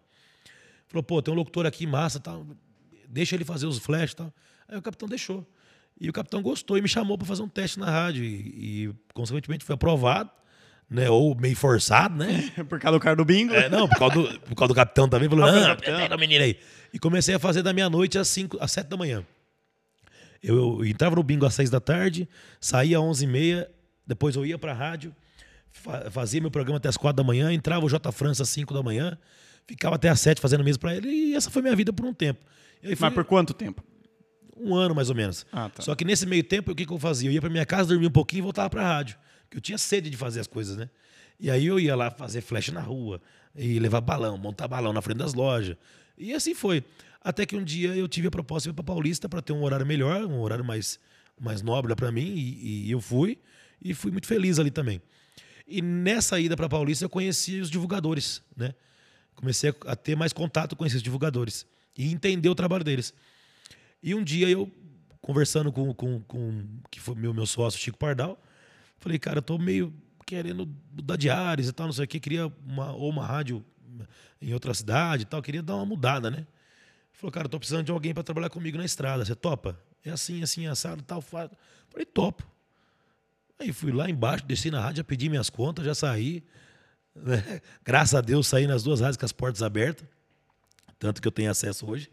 [0.87, 2.47] Falou, pô, tem um locutor aqui massa tal.
[3.09, 4.33] Deixa ele fazer os flashes e tal.
[4.69, 5.45] Aí o capitão deixou.
[6.01, 8.23] E o capitão gostou e me chamou para fazer um teste na rádio.
[8.25, 10.31] E, e, consequentemente, foi aprovado,
[10.89, 11.11] né?
[11.11, 12.49] Ou meio forçado, né?
[12.69, 13.53] Por causa do cara do bingo.
[13.53, 15.29] É, não, por causa, do, por causa do capitão também.
[15.29, 16.57] Falou, Ah, o pega a menina aí.
[16.95, 19.27] E comecei a fazer da meia-noite às, cinco, às sete da manhã.
[20.43, 22.29] Eu, eu entrava no bingo às seis da tarde,
[22.61, 23.71] saía às onze e meia,
[24.07, 25.15] depois eu ia pra rádio,
[25.71, 28.73] fa- fazia meu programa até as quatro da manhã, entrava o J França às cinco
[28.73, 29.19] da manhã,
[29.67, 32.15] ficava até às sete fazendo mesa pra ele, e essa foi minha vida por um
[32.15, 32.41] tempo.
[32.83, 33.83] Fui- Mas por quanto tempo?
[34.61, 35.47] um ano mais ou menos.
[35.53, 35.83] Ah, tá.
[35.83, 37.29] Só que nesse meio tempo, o que, que eu fazia?
[37.29, 39.17] Eu ia pra minha casa, dormia um pouquinho e voltava pra rádio.
[39.45, 40.91] Porque eu tinha sede de fazer as coisas, né?
[41.39, 43.21] E aí eu ia lá fazer flash na rua,
[43.55, 45.77] e levar balão, montar balão na frente das lojas.
[46.19, 46.83] E assim foi.
[47.21, 50.25] Até que um dia eu tive a proposta para Paulista para ter um horário melhor,
[50.25, 50.99] um horário mais,
[51.41, 53.39] mais nobre para mim, e, e eu fui,
[53.83, 55.03] e fui muito feliz ali também.
[55.67, 58.75] E nessa ida para Paulista eu conheci os divulgadores, né?
[59.35, 63.13] Comecei a ter mais contato com esses divulgadores e entender o trabalho deles.
[64.03, 64.71] E um dia eu,
[65.21, 68.41] conversando com, com, com que foi meu, meu sócio, Chico Pardal,
[68.99, 69.93] falei, cara, eu tô meio
[70.25, 73.65] querendo mudar de áreas e tal, não sei o que, queria uma, ou uma rádio
[74.41, 76.47] em outra cidade e tal, queria dar uma mudada, né?
[77.19, 79.77] Falou, cara, tô precisando de alguém para trabalhar comigo na estrada, você topa?
[80.05, 81.51] É assim, assim, assado, tal, faz.
[81.91, 82.47] Falei, topo.
[83.59, 86.45] Aí fui lá embaixo, desci na rádio, já pedi minhas contas, já saí.
[87.17, 87.61] Né?
[87.85, 90.07] Graças a Deus saí nas duas rádios com as portas abertas.
[90.97, 92.09] Tanto que eu tenho acesso hoje.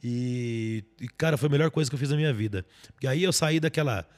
[0.00, 2.64] E, e, cara, foi a melhor coisa que eu fiz na minha vida.
[2.92, 4.08] Porque aí eu saí daquela.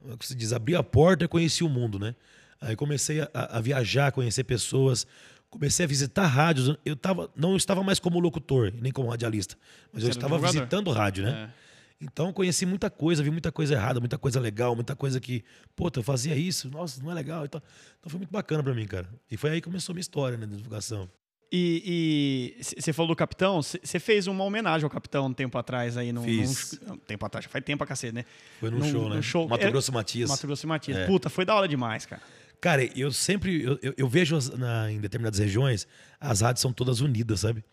[0.00, 2.16] Como se diz, abri a porta e conheci o mundo, né?
[2.60, 5.06] Aí comecei a, a viajar, conhecer pessoas,
[5.50, 6.76] comecei a visitar rádios.
[6.84, 9.56] Eu tava, não estava mais como locutor, nem como radialista,
[9.92, 11.50] mas Você eu estava visitando rádio, né?
[11.64, 11.68] É.
[12.00, 15.98] Então conheci muita coisa, vi muita coisa errada, muita coisa legal, muita coisa que, puta,
[15.98, 17.44] eu fazia isso, nossa, não é legal.
[17.44, 17.60] Então,
[17.98, 19.08] então foi muito bacana para mim, cara.
[19.30, 21.08] E foi aí que começou a minha história, né, de divulgação.
[21.50, 26.12] E você falou do capitão, você fez uma homenagem ao capitão um tempo atrás aí
[26.12, 26.22] no.
[26.22, 26.78] Fiz.
[26.86, 28.24] Num, tempo atrás, já faz tempo a cacete, né?
[28.60, 29.16] Foi num, num show, né?
[29.16, 29.48] Num show.
[29.48, 30.28] Mato Grosso Matias.
[30.28, 30.98] Mato Grosso Matias.
[30.98, 31.06] É.
[31.06, 32.20] Puta, foi da hora demais, cara.
[32.60, 33.62] Cara, eu sempre.
[33.62, 35.86] Eu, eu, eu vejo as, na, em determinadas regiões,
[36.20, 37.64] as rádios são todas unidas, sabe?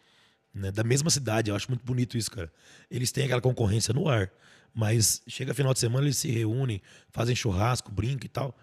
[0.53, 0.71] Né?
[0.71, 1.49] Da mesma cidade.
[1.49, 2.51] Eu acho muito bonito isso, cara.
[2.89, 4.31] Eles têm aquela concorrência no ar.
[4.73, 8.57] Mas chega final de semana, eles se reúnem, fazem churrasco, brincam e tal.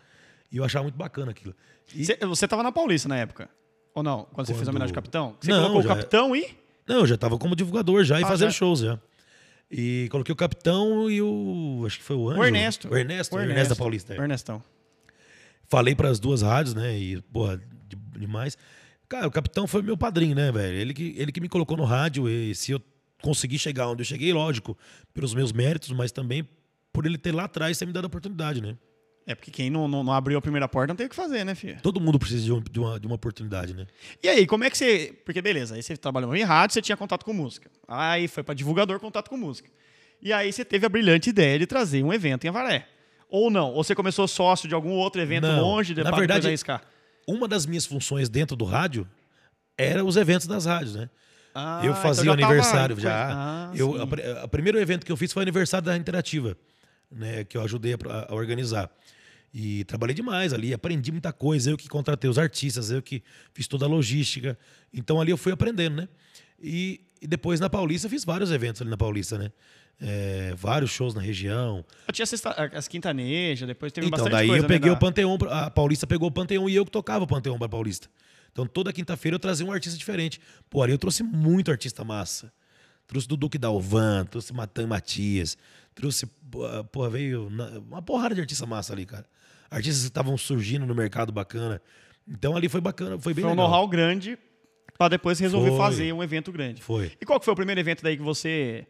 [0.50, 1.54] E eu achava muito bacana aquilo.
[1.94, 2.04] E...
[2.04, 3.48] Você estava na Paulista na época?
[3.94, 4.24] Ou não?
[4.24, 4.46] Quando, Quando...
[4.46, 5.36] você fez a homenagem ao capitão?
[5.40, 6.54] Você não, colocou o capitão e.
[6.86, 8.58] Não, eu já estava como divulgador já e ah, fazendo já.
[8.58, 8.98] shows já.
[9.70, 11.84] E coloquei o capitão e o.
[11.86, 12.40] Acho que foi o Anjo.
[12.40, 12.88] O Ernesto.
[12.88, 14.12] O Ernesto, o Ernesto, Ernesto da Paulista.
[14.12, 14.62] O Ernestão.
[15.72, 16.98] Falei para as duas rádios, né?
[16.98, 17.58] E, porra,
[18.18, 18.58] demais.
[19.08, 20.76] Cara, o capitão foi meu padrinho, né, velho?
[20.76, 22.28] Ele que, ele que me colocou no rádio.
[22.28, 22.82] E se eu
[23.22, 24.76] consegui chegar onde eu cheguei, lógico,
[25.14, 26.46] pelos meus méritos, mas também
[26.92, 28.76] por ele ter lá atrás ter me dado a oportunidade, né?
[29.26, 31.42] É porque quem não, não, não, abriu a primeira porta não tem o que fazer,
[31.42, 31.78] né, filho?
[31.82, 33.86] Todo mundo precisa de, um, de, uma, de uma oportunidade, né?
[34.22, 35.18] E aí, como é que você.
[35.24, 37.70] Porque beleza, aí você trabalhou em rádio, você tinha contato com música.
[37.88, 39.70] Aí foi para divulgador, contato com música.
[40.20, 42.86] E aí você teve a brilhante ideia de trazer um evento em Avaré.
[43.32, 43.72] Ou não?
[43.72, 45.62] Ou você começou sócio de algum outro evento não.
[45.62, 46.54] longe, Na verdade,
[47.26, 49.08] uma das minhas funções dentro do rádio
[49.76, 51.08] era os eventos das rádios, né?
[51.54, 53.30] Ah, eu então fazia então já aniversário já.
[53.32, 56.54] Ah, eu, a, a, primeiro evento que eu fiz foi o aniversário da Interativa,
[57.10, 58.90] né, que eu ajudei a, a, organizar.
[59.52, 61.70] E trabalhei demais ali, aprendi muita coisa.
[61.70, 63.22] Eu que contratei os artistas, eu que
[63.54, 64.58] fiz toda a logística.
[64.92, 66.08] Então ali eu fui aprendendo, né?
[66.62, 69.52] E, e depois na Paulista fiz vários eventos ali na Paulista, né?
[70.04, 71.84] É, vários shows na região.
[72.08, 72.26] Eu tinha
[72.74, 74.64] as quintanejas, depois teve então, bastante daí coisa.
[74.64, 77.26] eu peguei né, o Panteão, a Paulista pegou o Panteão e eu que tocava o
[77.26, 78.08] Panteão para Paulista.
[78.50, 80.40] Então toda quinta-feira eu trazia um artista diferente.
[80.68, 82.52] Pô, ali eu trouxe muito artista massa.
[83.06, 85.56] Trouxe do Duque Dalvan, trouxe Matan Matias,
[85.94, 86.26] trouxe,
[86.90, 87.46] pô, veio
[87.88, 89.26] uma porrada de artista massa ali, cara.
[89.70, 91.80] Artistas que estavam surgindo no mercado bacana.
[92.26, 93.66] Então ali foi bacana, foi bem foi legal.
[93.66, 94.36] Foi um know-how grande
[94.98, 95.78] para depois resolver foi.
[95.78, 96.82] fazer um evento grande.
[96.82, 97.12] Foi.
[97.20, 98.86] E qual que foi o primeiro evento daí que você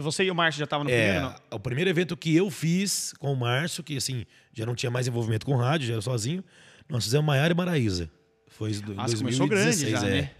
[0.00, 1.36] você e o Márcio já estavam no é, primeiro, não?
[1.52, 5.06] O primeiro evento que eu fiz com o Márcio, que assim, já não tinha mais
[5.06, 6.44] envolvimento com rádio, já era sozinho,
[6.88, 8.10] nós fizemos Maiara e Maraísa.
[8.48, 10.22] Foi em 2016, começou grande já, é.
[10.22, 10.30] né?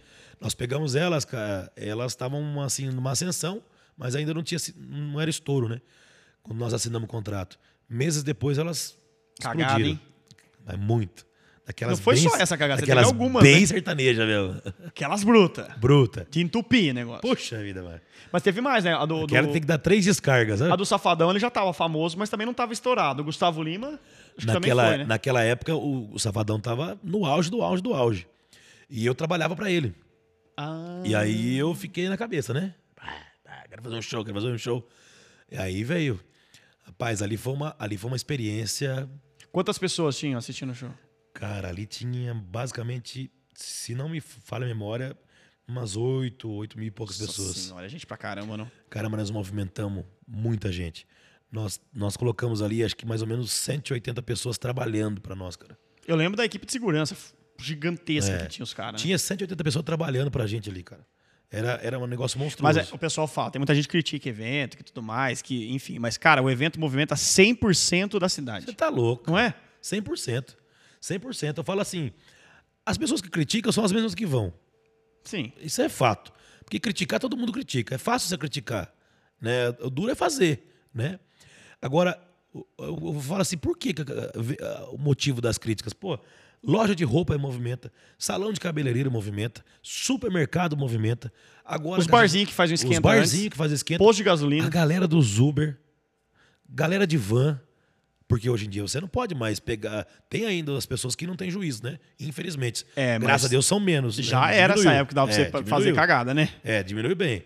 [0.40, 1.26] Nós pegamos elas,
[1.74, 3.62] elas estavam assim numa ascensão,
[3.96, 5.80] mas ainda não tinha não era estouro, né?
[6.42, 7.58] Quando nós assinamos o contrato.
[7.88, 8.96] Meses depois elas
[9.40, 9.90] Cagada, explodiram.
[9.90, 10.00] hein?
[10.64, 11.26] Mas muito.
[11.66, 13.66] Daquelas não foi bem, só essa cagada, você teve algumas, bem né?
[13.66, 14.54] sertaneja, meu.
[14.86, 15.74] Aquelas bruta.
[15.78, 16.26] Bruta.
[16.30, 17.22] De entupir o negócio.
[17.22, 18.00] Puxa vida, mano.
[18.30, 18.92] Mas teve mais, né?
[18.92, 20.70] A do, Quero ter que dar três descargas, né?
[20.70, 23.22] A do Safadão, ele já tava famoso, mas também não tava estourado.
[23.22, 23.98] O Gustavo Lima,
[24.36, 25.04] acho naquela, foi, né?
[25.04, 28.26] Naquela época, o, o Safadão tava no auge do auge do auge.
[28.90, 29.94] E eu trabalhava para ele.
[30.56, 31.02] Ah.
[31.04, 32.74] E aí eu fiquei na cabeça, né?
[33.74, 34.88] quero fazer um show, quero fazer um show.
[35.50, 36.20] E aí veio.
[36.84, 39.08] Rapaz, ali foi uma, ali foi uma experiência.
[39.50, 40.90] Quantas pessoas tinham assistindo o show?
[41.34, 45.16] Cara, ali tinha basicamente, se não me falha a memória,
[45.66, 47.56] umas oito, oito mil e poucas Nossa pessoas.
[47.56, 48.70] Senhora, gente pra caramba, não?
[48.88, 51.06] Caramba, nós movimentamos muita gente.
[51.50, 55.76] Nós, nós colocamos ali, acho que mais ou menos 180 pessoas trabalhando para nós, cara.
[56.06, 57.16] Eu lembro da equipe de segurança
[57.58, 59.00] gigantesca é, que tinha os caras.
[59.00, 59.06] Né?
[59.06, 61.04] Tinha 180 pessoas trabalhando pra gente ali, cara.
[61.50, 62.78] Era, era um negócio monstruoso.
[62.78, 65.72] Mas é, o pessoal fala, tem muita gente que critica evento, que tudo mais, que,
[65.72, 65.98] enfim.
[65.98, 68.66] Mas, cara, o evento movimenta 100% da cidade.
[68.66, 69.30] Você tá louco.
[69.30, 69.54] Não é?
[69.82, 70.56] 100%.
[71.04, 71.58] 100%.
[71.58, 72.12] Eu falo assim,
[72.84, 74.52] as pessoas que criticam são as mesmas que vão.
[75.22, 75.52] Sim.
[75.60, 76.32] Isso é fato.
[76.64, 77.94] Porque criticar, todo mundo critica.
[77.94, 78.92] É fácil você criticar.
[79.40, 79.68] Né?
[79.80, 80.66] O duro é fazer.
[80.92, 81.18] Né?
[81.80, 82.18] Agora,
[82.78, 83.94] eu, falo assim, por que
[84.90, 85.92] o motivo das críticas?
[85.92, 86.18] Pô,
[86.66, 91.30] Loja de roupa movimenta, salão de cabeleireiro movimenta, supermercado movimenta.
[91.62, 93.98] Agora Os barzinhos que fazem o Os esquenta barzinhos que fazem esquenta.
[93.98, 94.70] Posto de A gasolina.
[94.70, 95.78] galera dos Uber,
[96.66, 97.60] galera de van,
[98.26, 100.06] porque hoje em dia você não pode mais pegar.
[100.30, 101.98] Tem ainda as pessoas que não têm juízo, né?
[102.18, 102.84] Infelizmente.
[102.96, 104.16] É, Graças a Deus são menos.
[104.16, 104.56] Já né?
[104.58, 105.94] era essa época que dava pra É, você fazer diminuiu.
[105.94, 106.48] cagada, né?
[106.64, 107.44] É, diminuiu bem.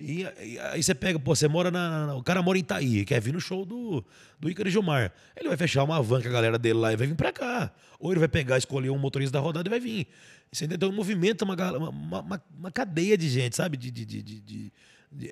[0.00, 3.20] E, e aí você pega, pô, você mora na, O cara mora em Itaí, quer
[3.20, 4.04] vir no show do,
[4.38, 5.12] do Ícaro Gilmar.
[5.36, 7.72] Ele vai fechar uma van com a galera dele lá e vai vir pra cá.
[7.98, 10.06] Ou ele vai pegar, escolher um motorista da rodada e vai vir.
[10.52, 10.92] Você entendeu?
[10.92, 13.76] Movimenta uma, uma, uma, uma cadeia de gente, sabe?
[13.76, 14.72] De, de, de, de-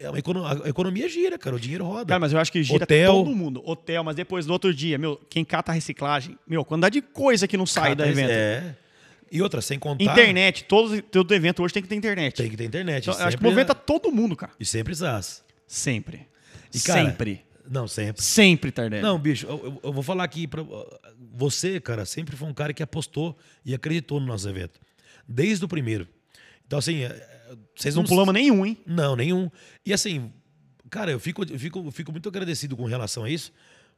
[0.01, 1.57] é a economia gira, cara.
[1.57, 2.07] O dinheiro roda.
[2.07, 3.13] Cara, mas eu acho que gira Hotel.
[3.13, 3.63] todo mundo.
[3.65, 7.47] Hotel, mas depois do outro dia, meu, quem cata a reciclagem, meu, quantidade de coisa
[7.47, 8.31] que não sai Cata- da evento.
[8.31, 8.77] É.
[9.31, 10.05] E outra, sem contar.
[10.05, 12.37] Internet, todo, todo evento hoje tem que ter internet.
[12.37, 13.09] Tem que ter internet.
[13.11, 14.53] Então, acho que movimenta todo mundo, cara.
[14.59, 15.45] E sempre zaz.
[15.67, 16.29] Sempre.
[16.73, 17.45] E, cara, sempre.
[17.69, 18.23] Não, sempre.
[18.23, 19.03] Sempre, Tardelli.
[19.03, 20.65] Não, bicho, eu, eu- vou falar aqui pra
[21.33, 24.81] você, cara, sempre foi um cara que apostou e acreditou no nosso evento.
[25.29, 26.07] Desde o primeiro.
[26.67, 27.36] Então, assim, é,
[27.75, 28.09] vocês não não.
[28.09, 28.79] pulamos nenhum, hein?
[28.87, 29.51] Não, nenhum.
[29.85, 30.33] E assim,
[30.91, 33.53] cara, eu fico, eu fico, eu fico muito agradecido com relação a isso,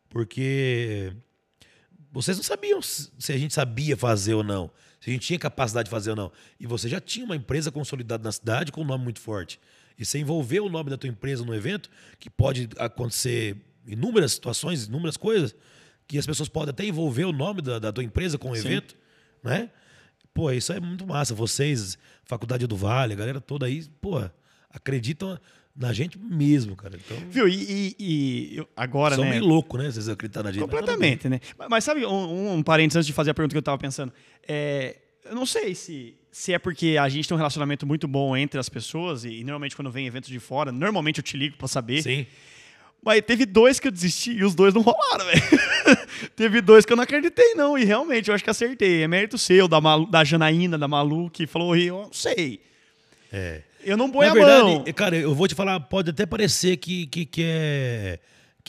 [0.09, 1.13] porque
[2.11, 5.39] vocês não sabiam se se a gente sabia fazer ou não, se a gente tinha
[5.39, 6.33] capacidade de fazer ou não.
[6.59, 9.61] E você já tinha uma empresa consolidada na cidade com um nome muito forte.
[9.99, 13.57] E você envolver o nome da tua empresa no evento, que pode acontecer
[13.87, 15.55] inúmeras situações, inúmeras coisas,
[16.07, 18.67] que as pessoas podem até envolver o nome da, da tua empresa com o Sim.
[18.67, 18.97] evento,
[19.43, 19.71] né?
[20.39, 21.35] Pô, isso é muito massa.
[21.35, 24.23] Vocês, Faculdade do Vale, a galera toda aí, pô,
[24.71, 25.37] acreditam
[25.75, 26.97] na gente mesmo, cara.
[26.97, 27.49] Então, Viu?
[27.49, 27.55] E,
[27.99, 29.31] e- e agora, são né?
[29.31, 29.91] meio louco, né?
[29.91, 30.61] Vocês acreditam na gente.
[30.61, 31.41] Completamente, né?
[31.59, 34.13] Mas, mas sabe, um, um parênteses antes de fazer a pergunta que eu tava pensando.
[34.47, 38.37] É, eu não sei se, se é porque a gente tem um relacionamento muito bom
[38.37, 41.67] entre as pessoas e, normalmente quando vem eventos de fora, normalmente eu te ligo pra
[41.67, 42.01] saber.
[42.03, 42.27] Sim.
[43.03, 45.43] Mas teve dois que eu desisti e os dois não rolaram, velho.
[46.35, 47.79] teve dois que eu não acreditei, não.
[47.79, 49.03] E realmente, eu acho que acertei.
[49.03, 52.61] É mérito seu, da, Malu, da Janaína, da Malu, que falou, eu não sei.
[53.33, 53.63] É.
[53.85, 54.85] Eu não ponho Na a verdade, mão.
[54.95, 58.19] cara, eu vou te falar, pode até parecer que, que, que é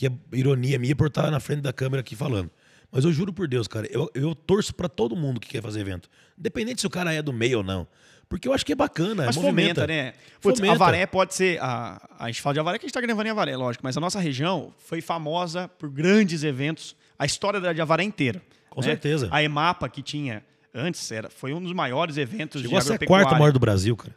[0.00, 2.50] que é ironia minha por estar na frente da câmera aqui falando.
[2.90, 5.80] Mas eu juro por Deus, cara, eu, eu torço pra todo mundo que quer fazer
[5.80, 6.08] evento.
[6.38, 7.86] Independente se o cara é do meio ou não.
[8.30, 9.86] Porque eu acho que é bacana, Mas é fomenta, movimenta.
[9.88, 10.14] né?
[10.40, 10.76] Putz, Fomenta.
[10.76, 11.60] Avaré pode ser.
[11.60, 13.96] A, a gente fala de Avaré que a gente tá gravando em Avaré, lógico, mas
[13.96, 16.94] a nossa região foi famosa por grandes eventos.
[17.18, 18.40] A história da de Avaré inteira.
[18.70, 18.86] Com né?
[18.86, 19.28] certeza.
[19.32, 22.92] A EMAPA que tinha antes era, foi um dos maiores eventos Chegou a de ser
[22.92, 23.26] a agropecuária.
[23.26, 24.14] quarta maior do Brasil, cara.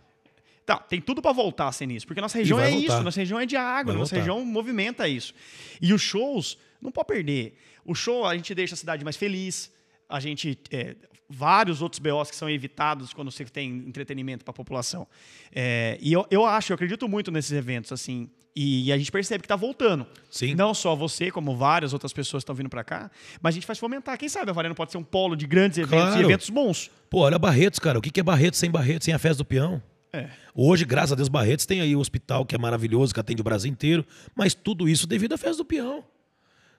[0.64, 2.86] Tá, tem tudo pra voltar a ser nisso, porque nossa região é voltar.
[2.86, 4.18] isso, nossa região é de água, nossa voltar.
[4.18, 5.34] região movimenta isso.
[5.82, 7.58] E os shows, não pode perder.
[7.84, 9.72] O show a gente deixa a cidade mais feliz,
[10.14, 10.96] a gente é,
[11.28, 15.08] vários outros BOs que são evitados quando você tem entretenimento para a população.
[15.52, 18.30] É, e eu, eu acho, eu acredito muito nesses eventos assim.
[18.56, 20.06] E, a gente percebe que está voltando.
[20.30, 20.54] Sim.
[20.54, 23.10] Não só você, como várias outras pessoas estão vindo para cá,
[23.42, 24.16] mas a gente faz fomentar.
[24.16, 26.28] Quem sabe a Varena pode ser um polo de grandes eventos e Claro.
[26.28, 26.92] eventos bons.
[27.10, 27.98] Pô, olha Barretos, cara.
[27.98, 29.82] O que é Barretos sem Barretos, sem a festa do peão?
[30.14, 30.30] É.
[30.54, 33.44] Hoje, graças a Deus, Barretos tem aí o hospital que é maravilhoso, que atende o
[33.44, 36.04] Brasil inteiro, mas tudo isso devido à festa do peão.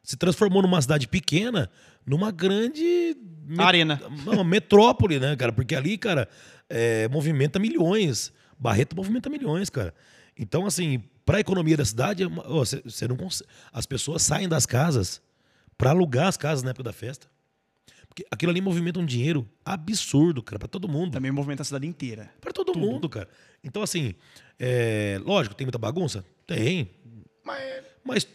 [0.05, 1.69] Se transformou numa cidade pequena,
[2.07, 4.01] numa grande met- Arena.
[4.25, 5.51] Não, metrópole, né, cara?
[5.53, 6.29] Porque ali, cara,
[6.69, 8.33] é, movimenta milhões.
[8.59, 9.93] Barreto movimenta milhões, cara.
[10.38, 13.87] Então, assim, para a economia da cidade, é uma- ó, cê- cê não cons- as
[13.87, 15.21] pessoas saem das casas
[15.77, 17.27] para alugar as casas na época da festa.
[18.07, 21.12] Porque aquilo ali movimenta um dinheiro absurdo, cara, para todo mundo.
[21.12, 22.31] Também movimenta a cidade inteira.
[22.40, 23.29] Para todo mundo, cara.
[23.62, 24.14] Então, assim,
[24.59, 26.25] é, lógico, tem muita bagunça?
[26.47, 26.90] Tem.
[27.45, 28.29] Mas Mas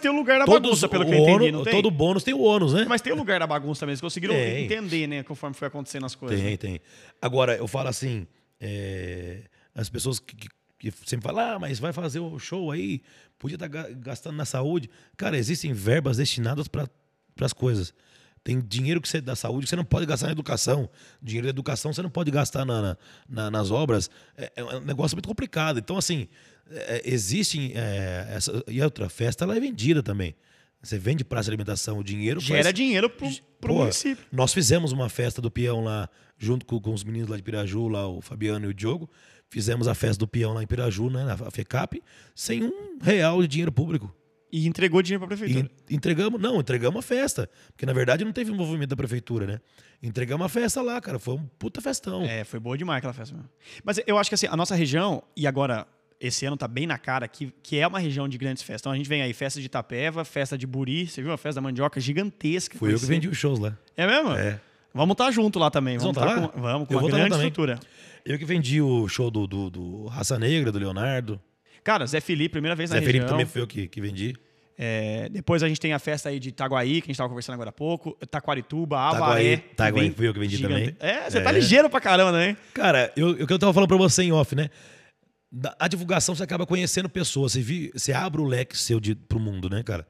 [0.00, 1.72] tem o lugar da todos, bagunça, pelo que eu entendi, não tem?
[1.72, 2.84] todo bônus tem o ônus, né?
[2.88, 4.64] Mas tem o lugar da bagunça eles conseguiram Tem.
[4.64, 6.40] entender, né, conforme foi acontecendo as coisas.
[6.40, 6.80] Tem, tem.
[7.20, 8.26] Agora, eu falo assim,
[8.60, 9.42] é,
[9.74, 13.02] as pessoas que, que- que sempre falam, ah, mas vai fazer o show aí,
[13.38, 14.90] podia estar gastando na saúde.
[15.16, 16.88] Cara, existem verbas destinadas para
[17.40, 17.94] as coisas.
[18.44, 20.90] Tem dinheiro que você da saúde que você não pode gastar na educação.
[21.22, 22.96] Dinheiro da educação você não pode gastar na, na-
[23.28, 24.10] na- nas obras.
[24.36, 25.78] É, é um negócio muito complicado.
[25.78, 26.26] Então, assim,
[26.70, 27.72] é, existem.
[27.76, 30.34] é, essa, e a outra festa ela é vendida também.
[30.82, 33.28] Você vende praça de alimentação, o dinheiro Gera faz- dinheiro pro,
[33.60, 34.24] pro Pô, município.
[34.32, 37.86] Nós fizemos uma festa do peão lá, junto com, com os meninos lá de Piraju,
[37.86, 39.08] lá, o Fabiano e o Diogo.
[39.48, 42.02] Fizemos a festa do peão lá em Piraju, né, na FECAP,
[42.34, 44.12] sem um real de dinheiro público.
[44.52, 45.70] E entregou dinheiro pra E prefeitura.
[45.88, 47.48] en- entregamos, não, entregamos a festa.
[47.68, 49.60] Porque na verdade não teve envolvimento da prefeitura, né?
[50.02, 51.18] Entregamos a festa lá, cara.
[51.18, 52.22] Foi um puta festão.
[52.24, 53.48] É, foi boa demais aquela festa mesmo.
[53.82, 55.86] Mas eu acho que assim, a nossa região, e agora
[56.20, 58.82] esse ano tá bem na cara, que, que é uma região de grandes festas.
[58.82, 61.60] Então a gente vem aí, festa de Itapeva, festa de Buri, você viu a festa
[61.60, 62.76] da mandioca gigantesca.
[62.78, 63.76] Foi eu que vendi os shows lá.
[63.96, 64.32] É mesmo?
[64.32, 64.60] É.
[64.94, 65.96] Vamos estar junto lá também.
[65.96, 66.48] Vamos estar tá lá?
[66.48, 67.80] com, vamos, com Eu uma tá grande estrutura.
[68.24, 71.40] Eu que vendi o show do, do, do Raça Negra, do Leonardo.
[71.84, 73.12] Cara, Zé Felipe, primeira vez na Zé região.
[73.14, 74.34] Felipe também foi eu que, que vendi.
[74.78, 77.54] É, depois a gente tem a festa aí de Itaguaí, que a gente estava conversando
[77.54, 78.16] agora há pouco.
[78.30, 79.56] Taquarituba, Avaré.
[79.58, 80.92] Taguaí, Taguaí fui eu que vendi gigante.
[80.92, 80.96] também.
[80.98, 81.40] É, você É.
[81.42, 82.56] tá ligeiro pra caramba, né?
[82.72, 84.70] Cara, eu- o que eu tava falando pra você em off, né?
[85.78, 89.38] A divulgação você acaba conhecendo pessoas, você, vi, você abre o leque seu de, pro
[89.38, 90.06] mundo, né, cara?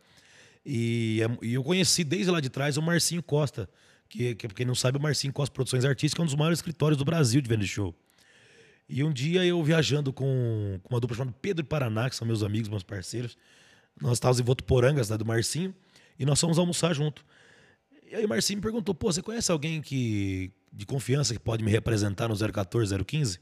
[0.65, 3.69] E, é- e eu conheci desde lá de trás o Marcinho Costa,
[4.09, 6.97] que, que quem não sabe, o Marcinho Costa Produções Artísticas é um dos maiores escritórios
[6.97, 7.93] do Brasil de venda de show.
[8.95, 12.27] E um dia eu viajando com, com uma dupla chamada Pedro e Paraná, que são
[12.27, 13.39] meus amigos, meus parceiros,
[13.99, 15.75] nós estávamos em Votuporanga, cidade do Marcinho,
[16.19, 17.25] e nós fomos almoçar junto.
[18.11, 21.65] E aí o Marcinho me perguntou, pô, você conhece alguém que de confiança que pode
[21.65, 23.41] me representar no 014, 015?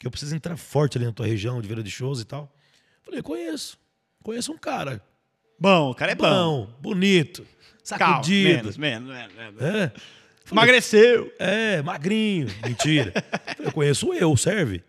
[0.00, 2.50] Que eu preciso entrar forte ali na tua região de venda de shows e tal.
[3.02, 3.78] Falei, conheço.
[4.22, 5.02] Conheço um cara.
[5.60, 6.24] Bom, o cara é bom.
[6.24, 7.46] Bom, bonito,
[7.86, 8.48] Calma, sacudido.
[8.48, 9.62] menos, menos, menos, menos.
[9.62, 9.92] É,
[10.50, 11.32] Emagreceu.
[11.38, 12.48] é, magrinho.
[12.64, 13.12] Mentira.
[13.58, 14.76] Eu conheço eu, serve?
[14.76, 14.84] Ele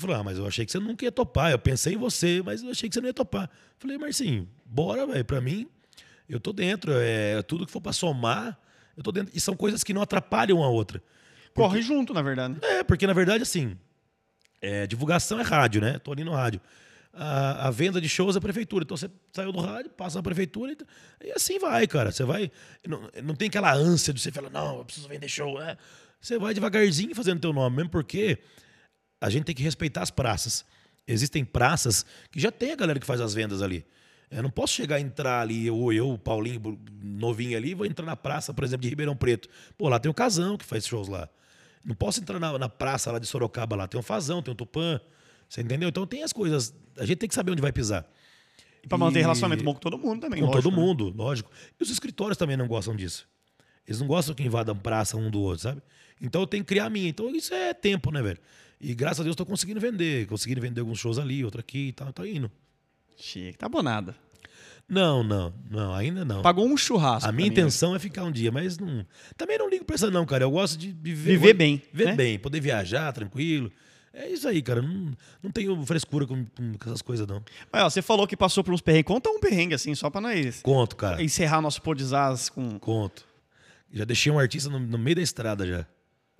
[0.00, 1.50] falou, ah, mas eu achei que você nunca ia topar.
[1.50, 3.50] Eu pensei em você, mas eu achei que você não ia topar.
[3.78, 5.24] Falei, Marcinho, bora, velho.
[5.24, 5.66] Pra mim,
[6.28, 6.92] eu tô dentro.
[6.94, 8.56] É, tudo que for pra somar,
[8.96, 9.32] eu tô dentro.
[9.34, 11.02] E são coisas que não atrapalham a outra.
[11.54, 12.58] Corre junto, na verdade.
[12.62, 13.76] É, porque na verdade, assim,
[14.60, 15.98] é, divulgação é rádio, né?
[15.98, 16.60] Tô ali no rádio.
[17.12, 18.84] A, a venda de shows é a prefeitura.
[18.84, 22.12] Então você saiu do rádio, passa na prefeitura e, e assim vai, cara.
[22.12, 22.50] Você vai.
[22.86, 25.58] Não, não tem aquela ânsia de você falar, não, eu preciso vender show.
[25.58, 25.76] né?
[26.20, 28.38] Você vai devagarzinho fazendo teu nome, mesmo porque
[29.20, 30.64] a gente tem que respeitar as praças.
[31.06, 33.84] Existem praças que já tem a galera que faz as vendas ali.
[34.30, 38.04] Eu não posso chegar a entrar ali, ou eu, o Paulinho, novinho ali, vou entrar
[38.04, 39.48] na praça, por exemplo, de Ribeirão Preto.
[39.76, 41.28] Pô, lá tem um casão que faz shows lá.
[41.82, 44.56] Não posso entrar na, na praça lá de Sorocaba, lá tem um fazão, tem um
[44.56, 45.00] tupã.
[45.48, 45.88] Você entendeu?
[45.88, 46.74] Então tem as coisas.
[46.98, 48.06] A gente tem que saber onde vai pisar.
[48.84, 50.40] E pra manter E- relacionamento bom com todo mundo também.
[50.40, 50.82] Com lógico, todo né?
[50.82, 51.50] mundo, lógico.
[51.78, 53.26] E os escritórios também não gostam disso.
[53.86, 55.82] Eles não gostam que invadam praça um do outro, sabe?
[56.20, 57.08] Então eu tenho que criar a minha.
[57.08, 58.38] Então isso é tempo, né, velho?
[58.80, 60.26] E graças a Deus tô conseguindo vender.
[60.26, 62.12] Conseguindo vender alguns shows ali, outro aqui e tal.
[62.12, 62.50] Tá indo.
[63.16, 64.14] Chique, tá bonada.
[64.88, 66.40] Não, não, não, ainda não.
[66.40, 67.28] Pagou um churrasco.
[67.28, 69.04] A minha mim, intenção é ficar um dia, mas não.
[69.36, 70.44] Também não ligo pra isso, não, cara.
[70.44, 71.32] Eu gosto de viver.
[71.32, 72.14] Viver bem, Viver né?
[72.16, 73.70] bem, poder viajar tranquilo.
[74.12, 74.82] É isso aí, cara.
[74.82, 77.42] Não, não tenho frescura com, com essas coisas, não.
[77.72, 79.06] Mas, ó, você falou que passou por uns perrengues.
[79.06, 81.22] Conta um perrengue, assim, só pra nós Conto, cara.
[81.22, 82.78] encerrar nosso podizaz com...
[82.78, 83.26] Conto.
[83.92, 85.86] Já deixei um artista no, no meio da estrada já.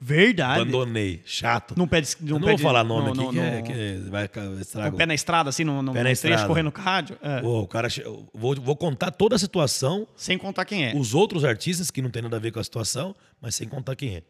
[0.00, 0.60] Verdade.
[0.62, 1.20] Abandonei.
[1.24, 1.74] Chato.
[1.76, 2.14] Num pé de...
[2.20, 4.28] Eu Num não pé vou falar nome no- aqui, que, no- é, que é- vai
[4.28, 4.94] ca- Com estraga.
[4.94, 6.46] o pé na estrada, assim, no, no, Pé na trecho estrada.
[6.46, 7.18] correndo com rádio.
[7.20, 7.42] É.
[7.44, 7.88] Ô, o cara,
[8.32, 10.94] vou, vou contar toda a situação, Sem contar quem é.
[10.94, 13.96] os outros artistas que não tem nada a ver com a situação, mas sem contar
[13.96, 14.22] quem é.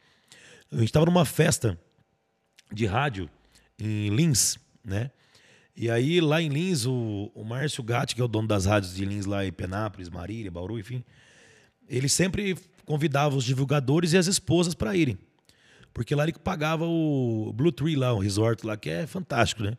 [0.72, 1.79] A gente estava numa festa
[2.73, 3.29] de rádio
[3.79, 5.11] em Lins, né?
[5.77, 8.95] E aí, lá em Lins, o, o Márcio Gatti, que é o dono das rádios
[8.95, 11.05] de Lins lá em Penápolis, Marília, Bauru, enfim,
[11.89, 15.17] ele sempre convidava os divulgadores e as esposas para irem.
[15.95, 19.77] Porque lá ele pagava o Blue Tree lá, o resort lá, que é fantástico, né?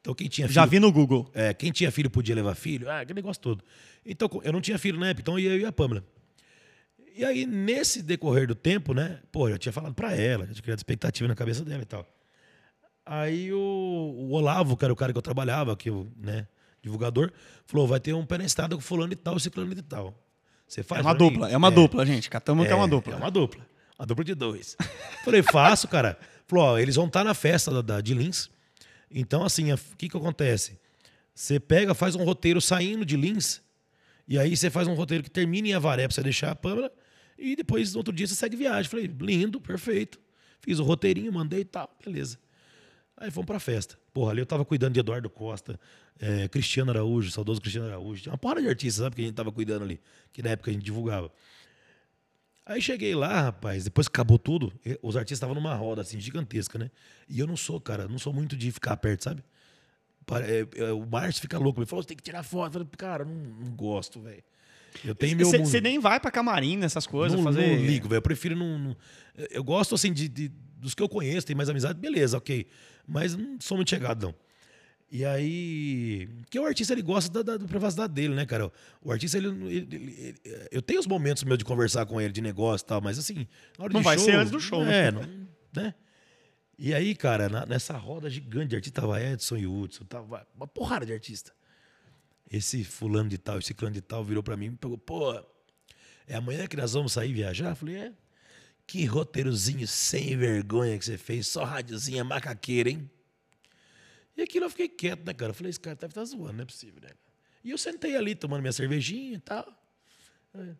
[0.00, 1.30] Então quem tinha Já filho- vi no Google.
[1.34, 3.62] é, quem tinha filho podia levar filho, ah, aquele negócio todo.
[4.04, 6.02] Então, eu não tinha filho na época, então ia eu e a Pâmela.
[7.14, 10.62] E aí, nesse decorrer do tempo, né, pô, eu tinha falado pra ela, já tinha
[10.62, 12.06] criado expectativa na cabeça dela e tal.
[13.04, 16.46] Aí o, o Olavo, que era o cara que eu trabalhava, que eu, né,
[16.82, 17.32] divulgador,
[17.66, 20.14] falou, vai ter um pé na estrada com fulano e tal, ciclano e tal.
[20.66, 21.32] Você faz É uma pra mim?
[21.32, 22.30] dupla, é uma dupla, gente.
[22.30, 23.14] Catamos que é uma dupla.
[23.14, 23.66] É uma dupla.
[23.98, 24.76] Uma dupla de dois.
[25.24, 26.18] Falei, faço, cara.
[26.46, 28.50] Falou, ó, eles vão estar na festa da, da, de Lins.
[29.10, 30.78] Então, assim, o que que acontece?
[31.34, 33.60] Você pega, faz um roteiro saindo de Lins,
[34.26, 36.90] e aí você faz um roteiro que termina em Avaré pra você deixar a Pâmela,
[37.38, 38.88] e depois, no outro dia, você segue viagem.
[38.90, 40.18] Falei, lindo, perfeito.
[40.60, 42.38] Fiz o roteirinho, mandei e tal, beleza.
[43.22, 43.96] Aí fomos pra festa.
[44.12, 45.78] Porra, ali eu tava cuidando de Eduardo Costa,
[46.18, 48.20] eh, Cristiano Araújo, saudoso Cristiano Araújo.
[48.20, 50.00] Tinha uma porra de artistas, sabe, que a gente tava cuidando ali,
[50.32, 51.30] que na época a gente divulgava.
[52.66, 56.78] Aí cheguei lá, rapaz, depois que acabou tudo, os artistas estavam numa roda assim, gigantesca,
[56.78, 56.90] né?
[57.28, 59.42] E eu não sou, cara, não sou muito de ficar perto, sabe?
[60.44, 62.66] É, é, o Márcio fica louco, ele falou, você tem que tirar foto.
[62.66, 64.42] Eu falei, cara, não, não gosto, velho.
[65.04, 65.46] Eu tenho meu.
[65.48, 67.66] Você nem vai pra camarim nessas coisas, não, fazer...
[67.78, 68.18] não ligo, velho.
[68.18, 68.96] Eu prefiro não, não-
[69.50, 72.66] Eu gosto, assim, de, de- dos que eu conheço, tem mais amizade, beleza, ok.
[73.06, 74.34] Mas não sou muito chegado, não.
[75.10, 76.28] E aí.
[76.42, 78.72] Porque o artista ele gosta da, da, da privacidade dele, né, cara?
[79.02, 82.40] O artista, ele, ele- ele- Eu tenho os momentos meus de conversar com ele, de
[82.40, 83.46] negócio e tal, mas assim.
[83.78, 85.08] na hora Não vai show, ser antes do show, né?
[85.08, 85.22] É, não,
[85.74, 85.94] né?
[86.78, 90.66] E aí, cara, na- nessa roda gigante de artista, tava Edson e Hudson, tava uma
[90.66, 91.52] porrada de artista.
[92.50, 95.32] Esse fulano de tal, esse clã de tal virou pra mim e me pegou, pô,
[96.26, 97.70] é amanhã que nós vamos sair viajar?
[97.70, 98.12] Eu falei, é.
[98.92, 103.10] Que roteirozinho sem vergonha que você fez, só rádiozinha macaqueira, hein?
[104.36, 105.48] E aquilo eu fiquei quieto, né, cara?
[105.48, 107.08] Eu falei, esse cara deve estar zoando, não é possível, né?
[107.64, 109.66] E eu sentei ali tomando minha cervejinha e tal.
[110.52, 110.74] É.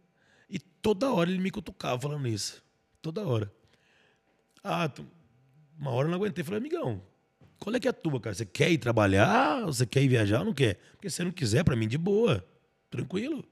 [0.47, 2.63] E toda hora ele me cutucava falando isso.
[3.01, 3.51] Toda hora.
[4.63, 4.93] Ah,
[5.79, 6.45] uma hora eu não aguentei.
[6.45, 7.03] Falei, amigão,
[7.59, 8.35] qual é que é a tua, cara?
[8.35, 9.65] Você quer ir trabalhar?
[9.65, 10.75] Você quer ir viajar ou não quer?
[10.91, 12.47] Porque se você não quiser, pra mim, de boa.
[12.91, 13.43] tranquilo.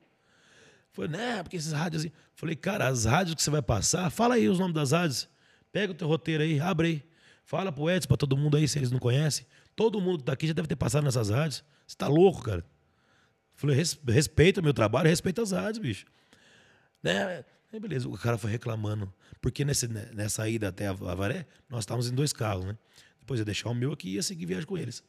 [0.93, 2.13] Falei, né, porque esses rádios assim.
[2.35, 5.29] Falei, cara, as rádios que você vai passar, fala aí os nomes das rádios.
[5.73, 7.05] Pega o teu roteiro aí, abre aí.
[7.45, 9.47] Fala pro Edson, pra todo mundo aí, se eles não conhecem.
[9.77, 11.65] Todo mundo que tá aqui já deve ter passado nessas rádios.
[11.87, 12.65] Você tá louco, cara.
[13.55, 16.07] Falei, "Res- respeita o meu trabalho, respeita as rádios, bicho.
[17.03, 17.45] Né?
[17.73, 19.13] Aí beleza, o cara foi reclamando.
[19.41, 22.77] Porque nesse, né, nessa ida até a Avaré, nós estávamos em dois carros, né?
[23.21, 25.03] Depois eu ia deixar o meu aqui e ia seguir viagem com eles.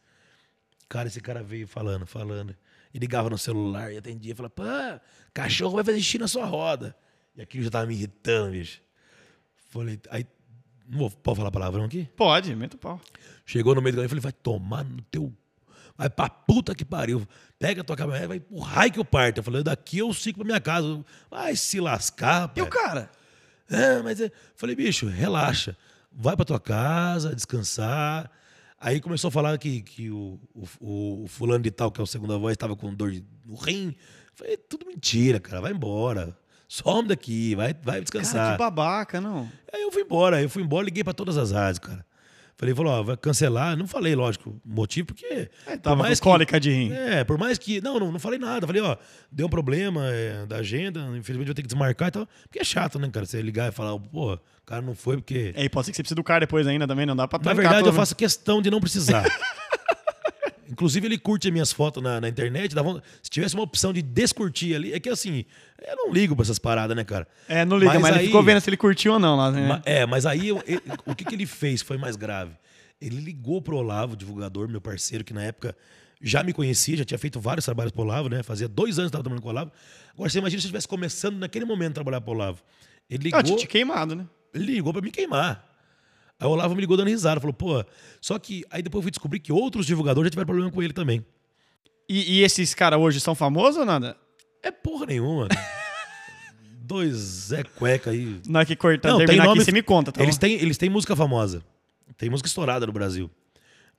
[0.88, 2.56] Cara, esse cara veio falando, falando.
[2.94, 4.36] E ligava no celular e atendia.
[4.36, 4.64] Falava, pô,
[5.34, 6.96] cachorro vai fazer xixi na sua roda.
[7.36, 8.82] E aquilo já tava me irritando, bicho.
[9.70, 10.26] Falei, aí.
[10.88, 12.10] Não vou, pode falar palavrão aqui?
[12.18, 13.00] Pode, meta o pau.
[13.46, 15.34] Chegou no meio do caminho e falei, vai tomar no teu.
[15.98, 17.26] Vai pra puta que pariu.
[17.58, 19.38] Pega a tua caminhonete, vai pro raio que eu parto.
[19.40, 21.06] Eu falei, daqui eu sigo pra minha casa.
[21.30, 23.10] Vai se lascar, E o cara?
[23.70, 24.30] É, mas é...
[24.56, 25.78] falei, bicho, relaxa.
[26.12, 28.30] Vai pra tua casa, descansar.
[28.84, 30.40] Aí começou a falar que, que o,
[30.80, 33.14] o, o fulano de tal, que é o segunda voz, estava com dor
[33.46, 33.96] no rim.
[34.34, 35.62] Falei, tudo mentira, cara.
[35.62, 36.36] Vai embora.
[36.68, 38.52] Some daqui, vai, vai Cara, descansar.
[38.54, 39.48] que babaca, não.
[39.72, 42.04] Aí eu fui embora, eu fui embora, liguei pra todas as rádios, cara.
[42.58, 43.76] Falei, falou, ó, vai cancelar.
[43.76, 45.26] Não falei, lógico, motivo, porque.
[45.26, 46.94] É, por tava com mais que- cólica de rim.
[46.94, 47.82] É, por mais que.
[47.82, 48.68] Não, não, não falei nada.
[48.68, 48.96] Falei, ó,
[49.32, 52.28] deu um problema é, da agenda, infelizmente vou ter que desmarcar e tal.
[52.44, 53.26] Porque é chato, né, cara?
[53.26, 55.54] Você ligar e falar, pô, o cara não foi porque.
[55.56, 57.40] É, e pode ser que você precise do cara depois ainda também, não dá pra
[57.44, 59.26] Na verdade, eu faço questão de não precisar.
[60.72, 62.74] Inclusive, ele curte as minhas fotos na, na internet.
[62.74, 65.44] dá vontade- se tivesse uma opção de descurtir ali, é que assim,
[65.86, 67.28] eu não ligo pra essas paradas, né, cara?
[67.48, 69.52] É, não liga, mas, Mas ele aí- ficou vendo se ele curtiu ou não lá,
[69.52, 69.82] né?
[69.86, 72.54] É, mas aí ele- o que, que ele fez foi mais grave.
[73.02, 75.76] Ele ligou pro Olavo, divulgador, meu parceiro, que na época
[76.22, 78.44] já me conhecia, já tinha feito vários trabalhos pro Olavo, né?
[78.44, 79.72] Fazia dois anos que estava trabalhando com o Olavo.
[80.14, 82.62] Agora você imagina se eu estivesse começando naquele momento a trabalhar pro Olavo.
[83.10, 84.26] Ele ligou, Ah, tinha te queimado, né?
[84.54, 85.68] ele ligou pra me queimar.
[86.42, 87.86] Aí o Olavo me ligou dando risada, falou, pô.
[88.20, 90.92] Só que aí depois eu fui descobrir que outros divulgadores já tiveram problema com ele
[90.92, 91.24] também.
[92.10, 94.18] E, e esses caras hoje são famosos ou nada?
[94.64, 95.48] É porra nenhuma.
[96.84, 98.42] Dois Zé Cueca aí.
[98.48, 100.42] Na que cortar, Não, tem nome- aqui, você me conta, tá eles, bom?
[100.42, 101.64] têm, eles têm música famosa.
[102.18, 103.30] Tem música estourada no Brasil.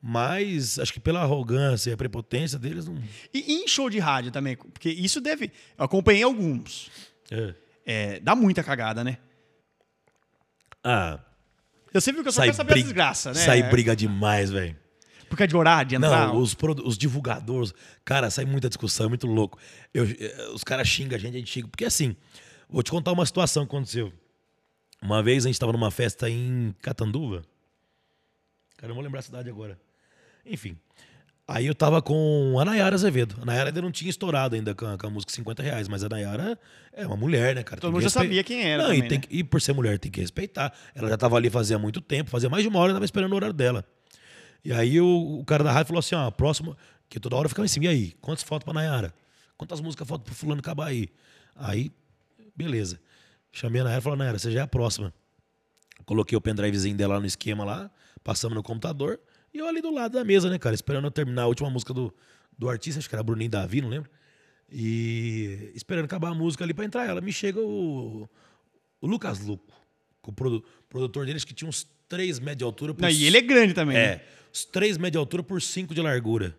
[0.03, 2.97] Mas acho que pela arrogância e a prepotência deles não.
[3.33, 5.53] E, e em show de rádio também, porque isso deve...
[5.79, 6.91] Eu acompanhei alguns.
[7.31, 7.55] É.
[7.87, 9.19] É, dá muita cagada, né?
[10.85, 11.21] Ah,
[11.93, 13.41] Eu sempre que eu só sai, quero saber briga, desgraça, né?
[13.41, 14.77] sai briga demais, velho.
[15.29, 16.29] Por causa de horário, de entrar.
[16.29, 17.73] Não, os, os divulgadores,
[18.05, 19.59] cara, sai muita discussão, é muito louco.
[19.95, 21.69] Eu- eh, os caras xingam a gente, a gente xinga.
[21.69, 22.15] Porque assim,
[22.69, 24.13] vou te contar uma situação que aconteceu.
[25.01, 27.43] Uma vez a gente estava numa festa em Catanduva.
[28.77, 29.79] Cara, eu não vou lembrar a cidade agora.
[30.45, 30.79] Enfim.
[31.47, 33.37] Aí eu tava com a Nayara Azevedo.
[33.43, 36.05] A Nayara ainda não tinha estourado ainda com a, com a música 50 reais, mas
[36.05, 36.59] a Nayara
[36.93, 37.81] é uma mulher, né, cara?
[37.81, 39.25] Todo mundo já respe- sabia quem era Não, também, e, tem né?
[39.29, 40.73] e por ser mulher tem que respeitar.
[40.95, 43.33] Ela já tava ali fazia muito tempo, fazia mais de uma hora, eu tava esperando
[43.33, 43.85] o horário dela.
[44.65, 46.77] E aí o, o cara da rádio falou assim: ó, próximo,
[47.09, 47.87] que toda hora ficava em cima.
[47.87, 49.13] E aí, quantas fotos pra Nayara?
[49.57, 51.09] Quantas músicas faltam pro fulano acabar aí?
[51.57, 51.91] Aí,
[52.57, 53.01] beleza.
[53.51, 55.13] Chamei a Nayara e falei, Nayara, você já é a próxima.
[56.07, 57.91] Coloquei o pendrivezinho dela no esquema lá,
[58.25, 59.21] passamos no computador,
[59.55, 61.93] e eu ali do lado da mesa, né, cara, esperando eu terminar a última música
[61.93, 62.13] do,
[62.59, 64.11] do artista, acho que era Bruninho Davi, não lembro.
[64.71, 67.21] E esperando acabar a música ali pra entrar ela.
[67.21, 68.29] Me chega o,
[69.01, 69.73] o Lucas Luco,
[70.27, 72.95] o produ- produtor deles, que tinha uns 3 metros de altura.
[72.95, 73.95] Por Não, e ele é grande também.
[73.97, 74.03] né?
[74.05, 76.57] é, uns 3 metros de altura por 5 de largura.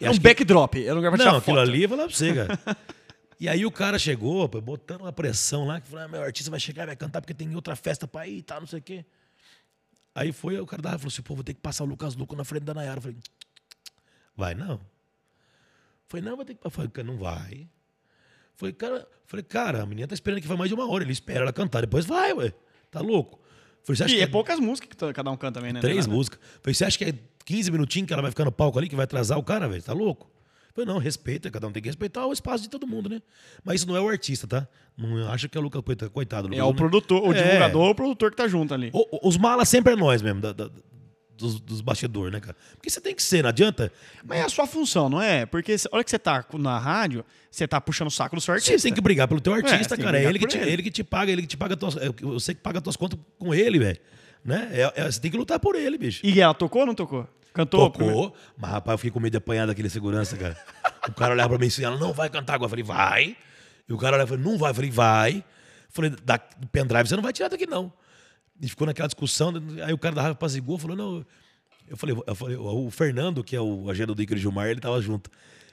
[0.00, 0.74] E É um que- backdrop.
[0.84, 1.68] É um lugar pra tirar Não, aquilo foto.
[1.70, 2.58] ali, eu vou falar pra você, cara.
[3.38, 6.58] e aí o cara chegou, botando uma pressão lá, que falou, ah, meu artista vai
[6.58, 9.04] chegar, vai cantar porque tem outra festa pra ir e tal, não sei o quê.
[10.16, 12.34] Aí foi, o cara da falou assim, pô, vou ter que passar o Lucas Luco
[12.34, 12.96] na frente da Nayara.
[12.96, 13.16] Eu falei,
[14.34, 14.80] vai não.
[16.08, 16.88] Falei, não, vai ter que passar.
[16.88, 17.68] Falei, não vai.
[18.54, 21.04] Falei, cara, falei, cara, a menina tá esperando aqui faz mais de uma hora.
[21.04, 22.54] Ele espera ela cantar, depois vai, ué.
[22.90, 23.38] Tá louco?
[23.82, 25.80] Falei, você acha E que é poucas músicas que cada um canta também, né?
[25.80, 26.16] Três Não é nada.
[26.16, 26.40] músicas.
[26.62, 27.14] Falei, você acha que é
[27.44, 29.82] 15 minutinhos que ela vai ficar no palco ali, que vai atrasar o cara, velho?
[29.82, 30.30] Tá louco?
[30.76, 33.20] Falei, não, respeita, cada um tem que respeitar o espaço de todo mundo, né?
[33.64, 34.68] Mas isso não é o artista, tá?
[34.96, 36.54] Não acha que é o Lucas, coitado, coitado.
[36.54, 37.42] É o produtor, o É.
[37.42, 38.90] divulgador ou o produtor que tá junto ali.
[38.92, 40.70] O- os malas sempre é nós mesmo, da- da-
[41.36, 42.56] dos, dos bastidores, né, cara?
[42.74, 43.90] Porque você tem que ser, não adianta.
[44.24, 45.44] Mas é a sua função, não é?
[45.46, 48.40] Porque se- a hora que você tá na rádio, você tá puxando o saco do
[48.42, 48.78] seu artista.
[48.78, 50.18] Você tem que brigar pelo teu É, artista, você tem que cara.
[50.18, 50.70] É ele que, te, ele.
[50.70, 52.96] ele que te paga, ele que te paga tuas, é, eu sei que paga tuas
[52.96, 53.98] contas com ele, velho.
[54.44, 54.68] Né?
[54.72, 56.20] É- é- você tem que lutar por ele, bicho.
[56.24, 57.26] E ela tocou ou não tocou?
[57.56, 57.88] Cantou?
[57.88, 60.54] Tocou, mas rapaz, eu fiquei com medo de apanhar daquele segurança, cara.
[61.08, 62.66] O cara olhava pra mim assim, ela não vai cantar agora.
[62.66, 63.36] Eu falei, vai.
[63.88, 64.72] E o cara olhava e falou, não vai.
[64.72, 65.36] Eu falei, vai.
[65.38, 65.44] Eu
[65.88, 67.90] falei, da, do pendrive você não vai tirar daqui, não.
[68.60, 69.54] E ficou naquela discussão.
[69.86, 71.24] Aí o cara da raiva apazigou, falou, não.
[71.88, 75.00] Eu falei, eu falei, o Fernando, que é o agente do Icaro Gilmar, ele tava
[75.00, 75.30] junto.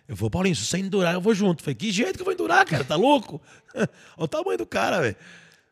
[0.08, 1.60] Eu falei, Paulinho, se você endurar, eu vou junto.
[1.60, 2.86] Eu falei, que jeito que eu vou endurar, cara?
[2.86, 3.42] Tá louco?
[3.76, 5.18] Olha o tamanho do cara, velho.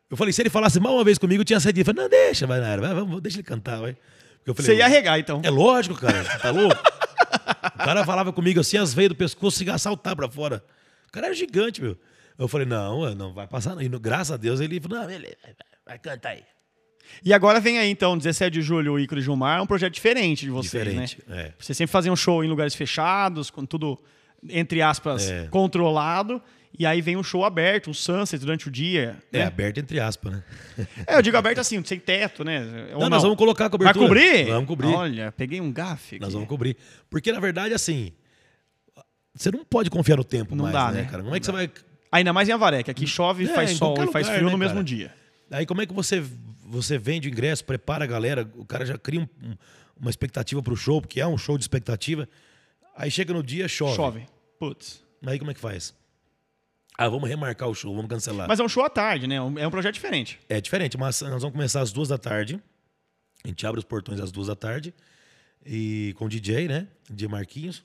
[0.09, 1.79] Eu falei, se ele falasse mal uma vez comigo, eu tinha saído.
[1.79, 3.95] Eu falei, não, deixa, vai, Nara, vai, vamos, deixa ele cantar, vai.
[4.43, 5.41] Porque eu falei, Você ia arregar, então.
[5.43, 6.23] é lógico, cara.
[6.39, 6.75] Tá louco?
[7.75, 10.63] O cara falava comigo assim, as veias do pescoço ia saltar pra fora.
[11.07, 11.97] O cara era gigante, meu.
[12.37, 13.75] Eu falei, não, não vai passar.
[13.75, 13.81] não.
[13.81, 15.53] E graças a Deus ele falou, não, beleza, vai,
[15.85, 16.43] vai cantar aí.
[17.23, 20.45] E agora vem aí, então, 17 de julho, o Ícaro Gilmar, é um projeto diferente
[20.45, 21.47] de vocês, Diferente, né?
[21.47, 21.53] é.
[21.59, 23.99] Você sempre fazia um show em lugares fechados, com tudo,
[24.49, 25.47] entre aspas, É.
[25.49, 26.41] controlado.
[26.77, 29.17] E aí vem um show aberto, um sunset durante o dia.
[29.31, 29.45] É, né?
[29.45, 30.43] aberto entre aspas, né?
[31.05, 32.87] É, eu digo aberto assim, sem teto, né?
[32.93, 34.07] Ou Não, nós vamos colocar a Vai cobertura.
[34.07, 34.45] cobrir?
[34.45, 34.87] Vamos cobrir.
[34.87, 36.17] Olha, peguei um gafe.
[36.19, 36.77] Nós vamos cobrir.
[37.09, 38.13] Porque, na verdade, assim,
[39.35, 41.07] você não pode confiar no tempo Não mais, dá, né, né?
[41.09, 41.23] cara?
[41.23, 41.69] Como é que você vai...
[42.11, 44.45] Ainda mais em Avaré, que aqui chove, É, faz sol qualquer e faz lugar, frio
[44.47, 44.83] né, no mesmo cara?
[44.85, 45.13] dia.
[45.51, 46.23] Aí como é que você,
[46.65, 49.55] você vende o ingresso, prepara a galera, o cara já cria um- um-
[49.99, 52.27] uma expectativa pro show, porque é um show de expectativa.
[52.95, 53.95] Aí chega no dia, chove.
[53.95, 54.25] Chove.
[54.59, 55.01] Putz.
[55.25, 55.93] Aí como é que faz?
[56.97, 58.47] Ah, vamos remarcar o show, vamos cancelar.
[58.47, 59.35] Mas é um show à tarde, né?
[59.35, 60.39] É um projeto diferente.
[60.47, 62.61] É diferente, mas nós vamos começar às duas da tarde.
[63.43, 64.93] A gente abre os portões às duas da tarde.
[65.65, 66.87] E com o DJ, né?
[67.09, 67.83] DJ Marquinhos.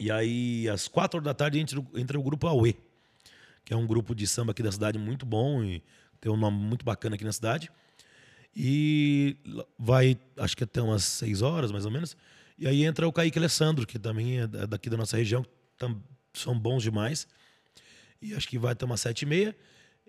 [0.00, 2.76] E aí, às quatro da tarde, entra, o- entra o grupo Aue,
[3.64, 5.82] que é um grupo de samba aqui da cidade muito bom e
[6.20, 7.70] tem um nome muito bacana aqui na cidade.
[8.54, 9.36] E
[9.78, 12.16] vai, acho que até umas seis horas, mais ou menos.
[12.58, 15.44] E aí entra o Kaique Alessandro, que também é da- daqui da nossa região,
[16.34, 17.26] são bons demais.
[18.22, 19.54] E acho que vai até umas sete e meia.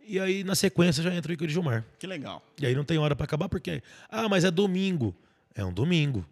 [0.06, 1.86] E aí, na sequência, já entra o Igor Gilmar.
[1.98, 2.46] Que legal.
[2.62, 3.82] E aí não tem hora pra acabar, porque.
[4.10, 5.16] Ah, mas é domingo.
[5.56, 6.26] É um domingo.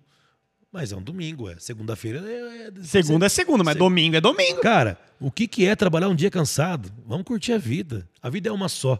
[0.71, 1.57] Mas é um domingo, é.
[1.59, 2.67] Segunda-feira é.
[2.67, 4.61] é- Segunda é segunda, mas domingo é domingo.
[4.61, 6.91] Cara, o que, que é trabalhar um dia cansado?
[7.05, 8.07] Vamos curtir a vida.
[8.21, 8.97] A vida é uma só,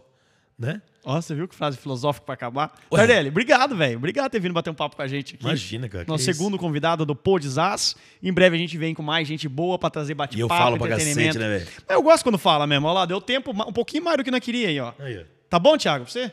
[0.58, 0.80] né?
[1.04, 2.72] Ó, você viu que frase filosófica pra acabar?
[2.88, 3.96] Tardelli, obrigado, velho.
[3.96, 5.44] Obrigado por ter vindo bater um papo com a gente aqui.
[5.44, 6.38] Imagina, cara, Nosso é isso.
[6.38, 7.96] segundo convidado do Podzas.
[8.22, 10.78] Em breve a gente vem com mais gente boa pra trazer E eu bate-papo, falo
[10.78, 11.66] pra cacete, né, velho?
[11.88, 12.86] Mas eu gosto quando fala mesmo.
[12.86, 14.92] Olha lá, deu tempo, um pouquinho mais do que nós queria aí, ó.
[15.00, 15.24] Aí, ó.
[15.50, 16.32] Tá bom, Thiago, pra você?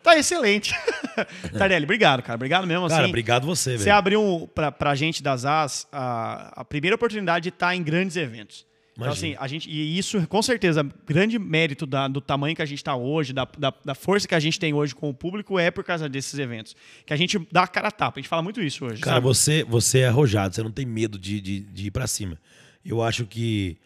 [0.00, 0.74] Tá excelente.
[1.58, 2.36] Tardelli, obrigado, cara.
[2.36, 2.86] Obrigado mesmo.
[2.88, 3.96] Cara, assim, obrigado você, Você velho.
[3.96, 8.66] abriu pra, pra gente das AS a, a primeira oportunidade de estar em grandes eventos.
[8.96, 12.66] Então, assim, a gente, e isso, com certeza, grande mérito da- do tamanho que a
[12.66, 15.58] gente está hoje, da, da, da força que a gente tem hoje com o público,
[15.58, 16.76] é por causa desses eventos.
[17.04, 18.18] Que a gente dá a cara a tapa.
[18.18, 19.00] A gente fala muito isso hoje.
[19.02, 19.26] Cara, sabe?
[19.26, 22.38] você, você é arrojado, você não tem medo de, de, de ir pra cima.
[22.84, 23.76] Eu acho que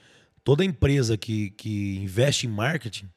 [0.44, 3.08] toda empresa que, que investe em marketing,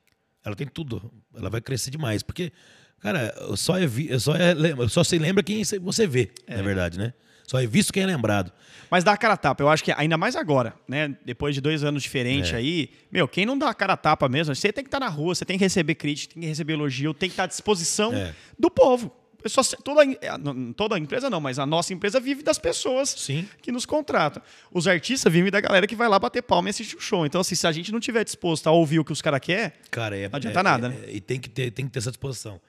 [0.46, 1.12] ela tem tudo.
[1.36, 2.24] Ela vai crescer demais.
[2.24, 2.54] Porque,
[3.02, 3.88] cara, só, é,
[4.18, 4.56] só, é,
[4.88, 7.14] só se lembra quem você vê, na verdade, né?
[7.52, 8.50] Só é visto quem é lembrado.
[8.90, 11.14] Mas dá a cara a tapa, eu acho que ainda mais agora, né?
[11.26, 12.56] Depois de dois anos diferentes É.
[12.56, 15.10] aí, meu, quem não dá a cara a tapa mesmo, você tem que estar na
[15.10, 18.14] rua, você tem que receber crítica, tem que receber elogio, tem que estar à disposição
[18.14, 18.34] É.
[18.58, 19.14] do povo.
[19.48, 20.02] Só toda,
[20.78, 23.46] toda empresa não, mas a nossa empresa vive das pessoas Sim.
[23.62, 24.42] que nos contratam.
[24.72, 27.26] Os artistas vivem da galera que vai lá bater palma e assistir o show.
[27.26, 29.74] Então, assim, se a gente não tiver disposto a ouvir o que os caras querem,
[29.90, 30.98] Cara, é, Não adianta é- nada, é- né?
[31.10, 32.62] e tem que, ter, tem que ter essa disposição.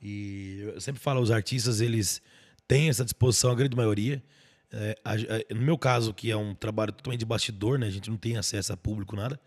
[0.00, 2.22] E eu sempre falo, os artistas, eles
[2.68, 4.22] têm essa disposição, a grande maioria.
[4.70, 7.86] É, a- a- no meu caso, que é um trabalho totalmente de bastidor, né?
[7.86, 9.40] A gente não tem acesso a público, nada.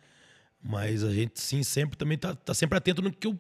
[0.63, 3.39] Mas a gente, sim, sempre também tá, tá sempre atento no que o,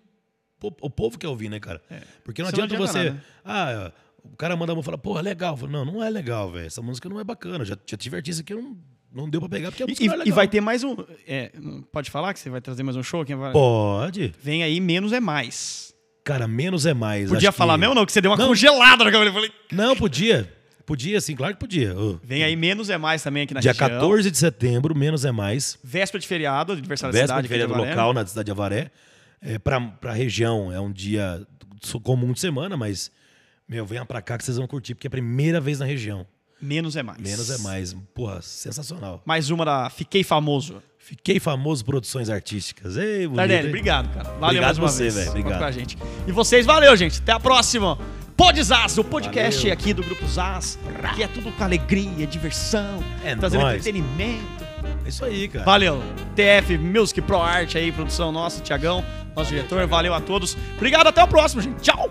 [0.81, 1.81] o povo quer ouvir, né, cara?
[2.23, 3.09] Porque não Isso não adianta, adianta você...
[3.09, 3.25] nada.
[3.43, 3.91] Ah,
[4.23, 5.53] o cara manda a mão e fala, porra, legal.
[5.53, 6.67] Eu falo, não, não é legal, velho.
[6.67, 7.65] Essa música não é bacana.
[7.65, 8.77] Já, já tive artista que não,
[9.11, 10.35] não deu pra pegar porque a E, música não é e legal.
[10.35, 10.95] vai ter mais um.
[11.27, 11.51] é,
[11.91, 13.25] pode falar que você vai trazer mais um show?
[13.25, 14.33] Quem vai- Pode.
[14.41, 15.90] Vem aí, menos é mais.
[16.23, 17.29] Cara, menos é mais.
[17.29, 18.05] Podia Acho falar que- mesmo, não?
[18.05, 18.47] Que você deu uma Não.
[18.47, 19.29] congelada na câmera.
[19.29, 20.51] Eu falei, Não, podia.
[20.85, 21.97] Podia, sim, claro que podia.
[21.97, 23.89] Ô, vem aí, menos é mais também aqui na Dia região.
[23.89, 25.77] 14 de setembro, menos é mais.
[25.83, 27.47] Véspera de feriado, aniversário da Véspera cidade.
[27.47, 28.91] de aqui feriado local na cidade de Avaré.
[29.41, 31.45] É, pra, pra região é um dia
[32.03, 33.09] comum de semana, mas,
[33.67, 36.25] meu, venha pra cá que vocês vão curtir, porque é a primeira vez na região.
[36.61, 37.19] Menos é mais.
[37.19, 37.93] Menos é mais.
[38.13, 39.21] Porra, sensacional.
[39.25, 40.81] Mais uma da Fiquei Famoso.
[41.11, 42.95] Fiquei famoso produções artísticas.
[42.95, 43.67] Ei, bonito, Tardelli, hein?
[43.67, 44.23] obrigado, cara.
[44.29, 45.27] Valeu Obrigado mais uma você, vez.
[45.27, 45.59] Obrigado.
[45.59, 45.97] Com a gente.
[46.25, 47.19] E vocês, valeu, gente.
[47.19, 47.97] Até a próxima.
[48.37, 49.73] Podzaz, o podcast Valeu.
[49.73, 50.79] aqui do Grupo Zaz,
[51.13, 53.85] que é tudo com alegria, diversão, É trazendo nóis.
[53.85, 54.63] entretenimento.
[55.05, 55.65] É isso aí, cara.
[55.65, 56.01] Valeu.
[56.33, 59.03] TF Music Pro Art aí, produção nossa, Tiagão,
[59.35, 59.85] nosso diretor.
[59.87, 60.57] Valeu a todos.
[60.77, 61.81] Obrigado, até o próximo, gente.
[61.81, 62.09] Tchau.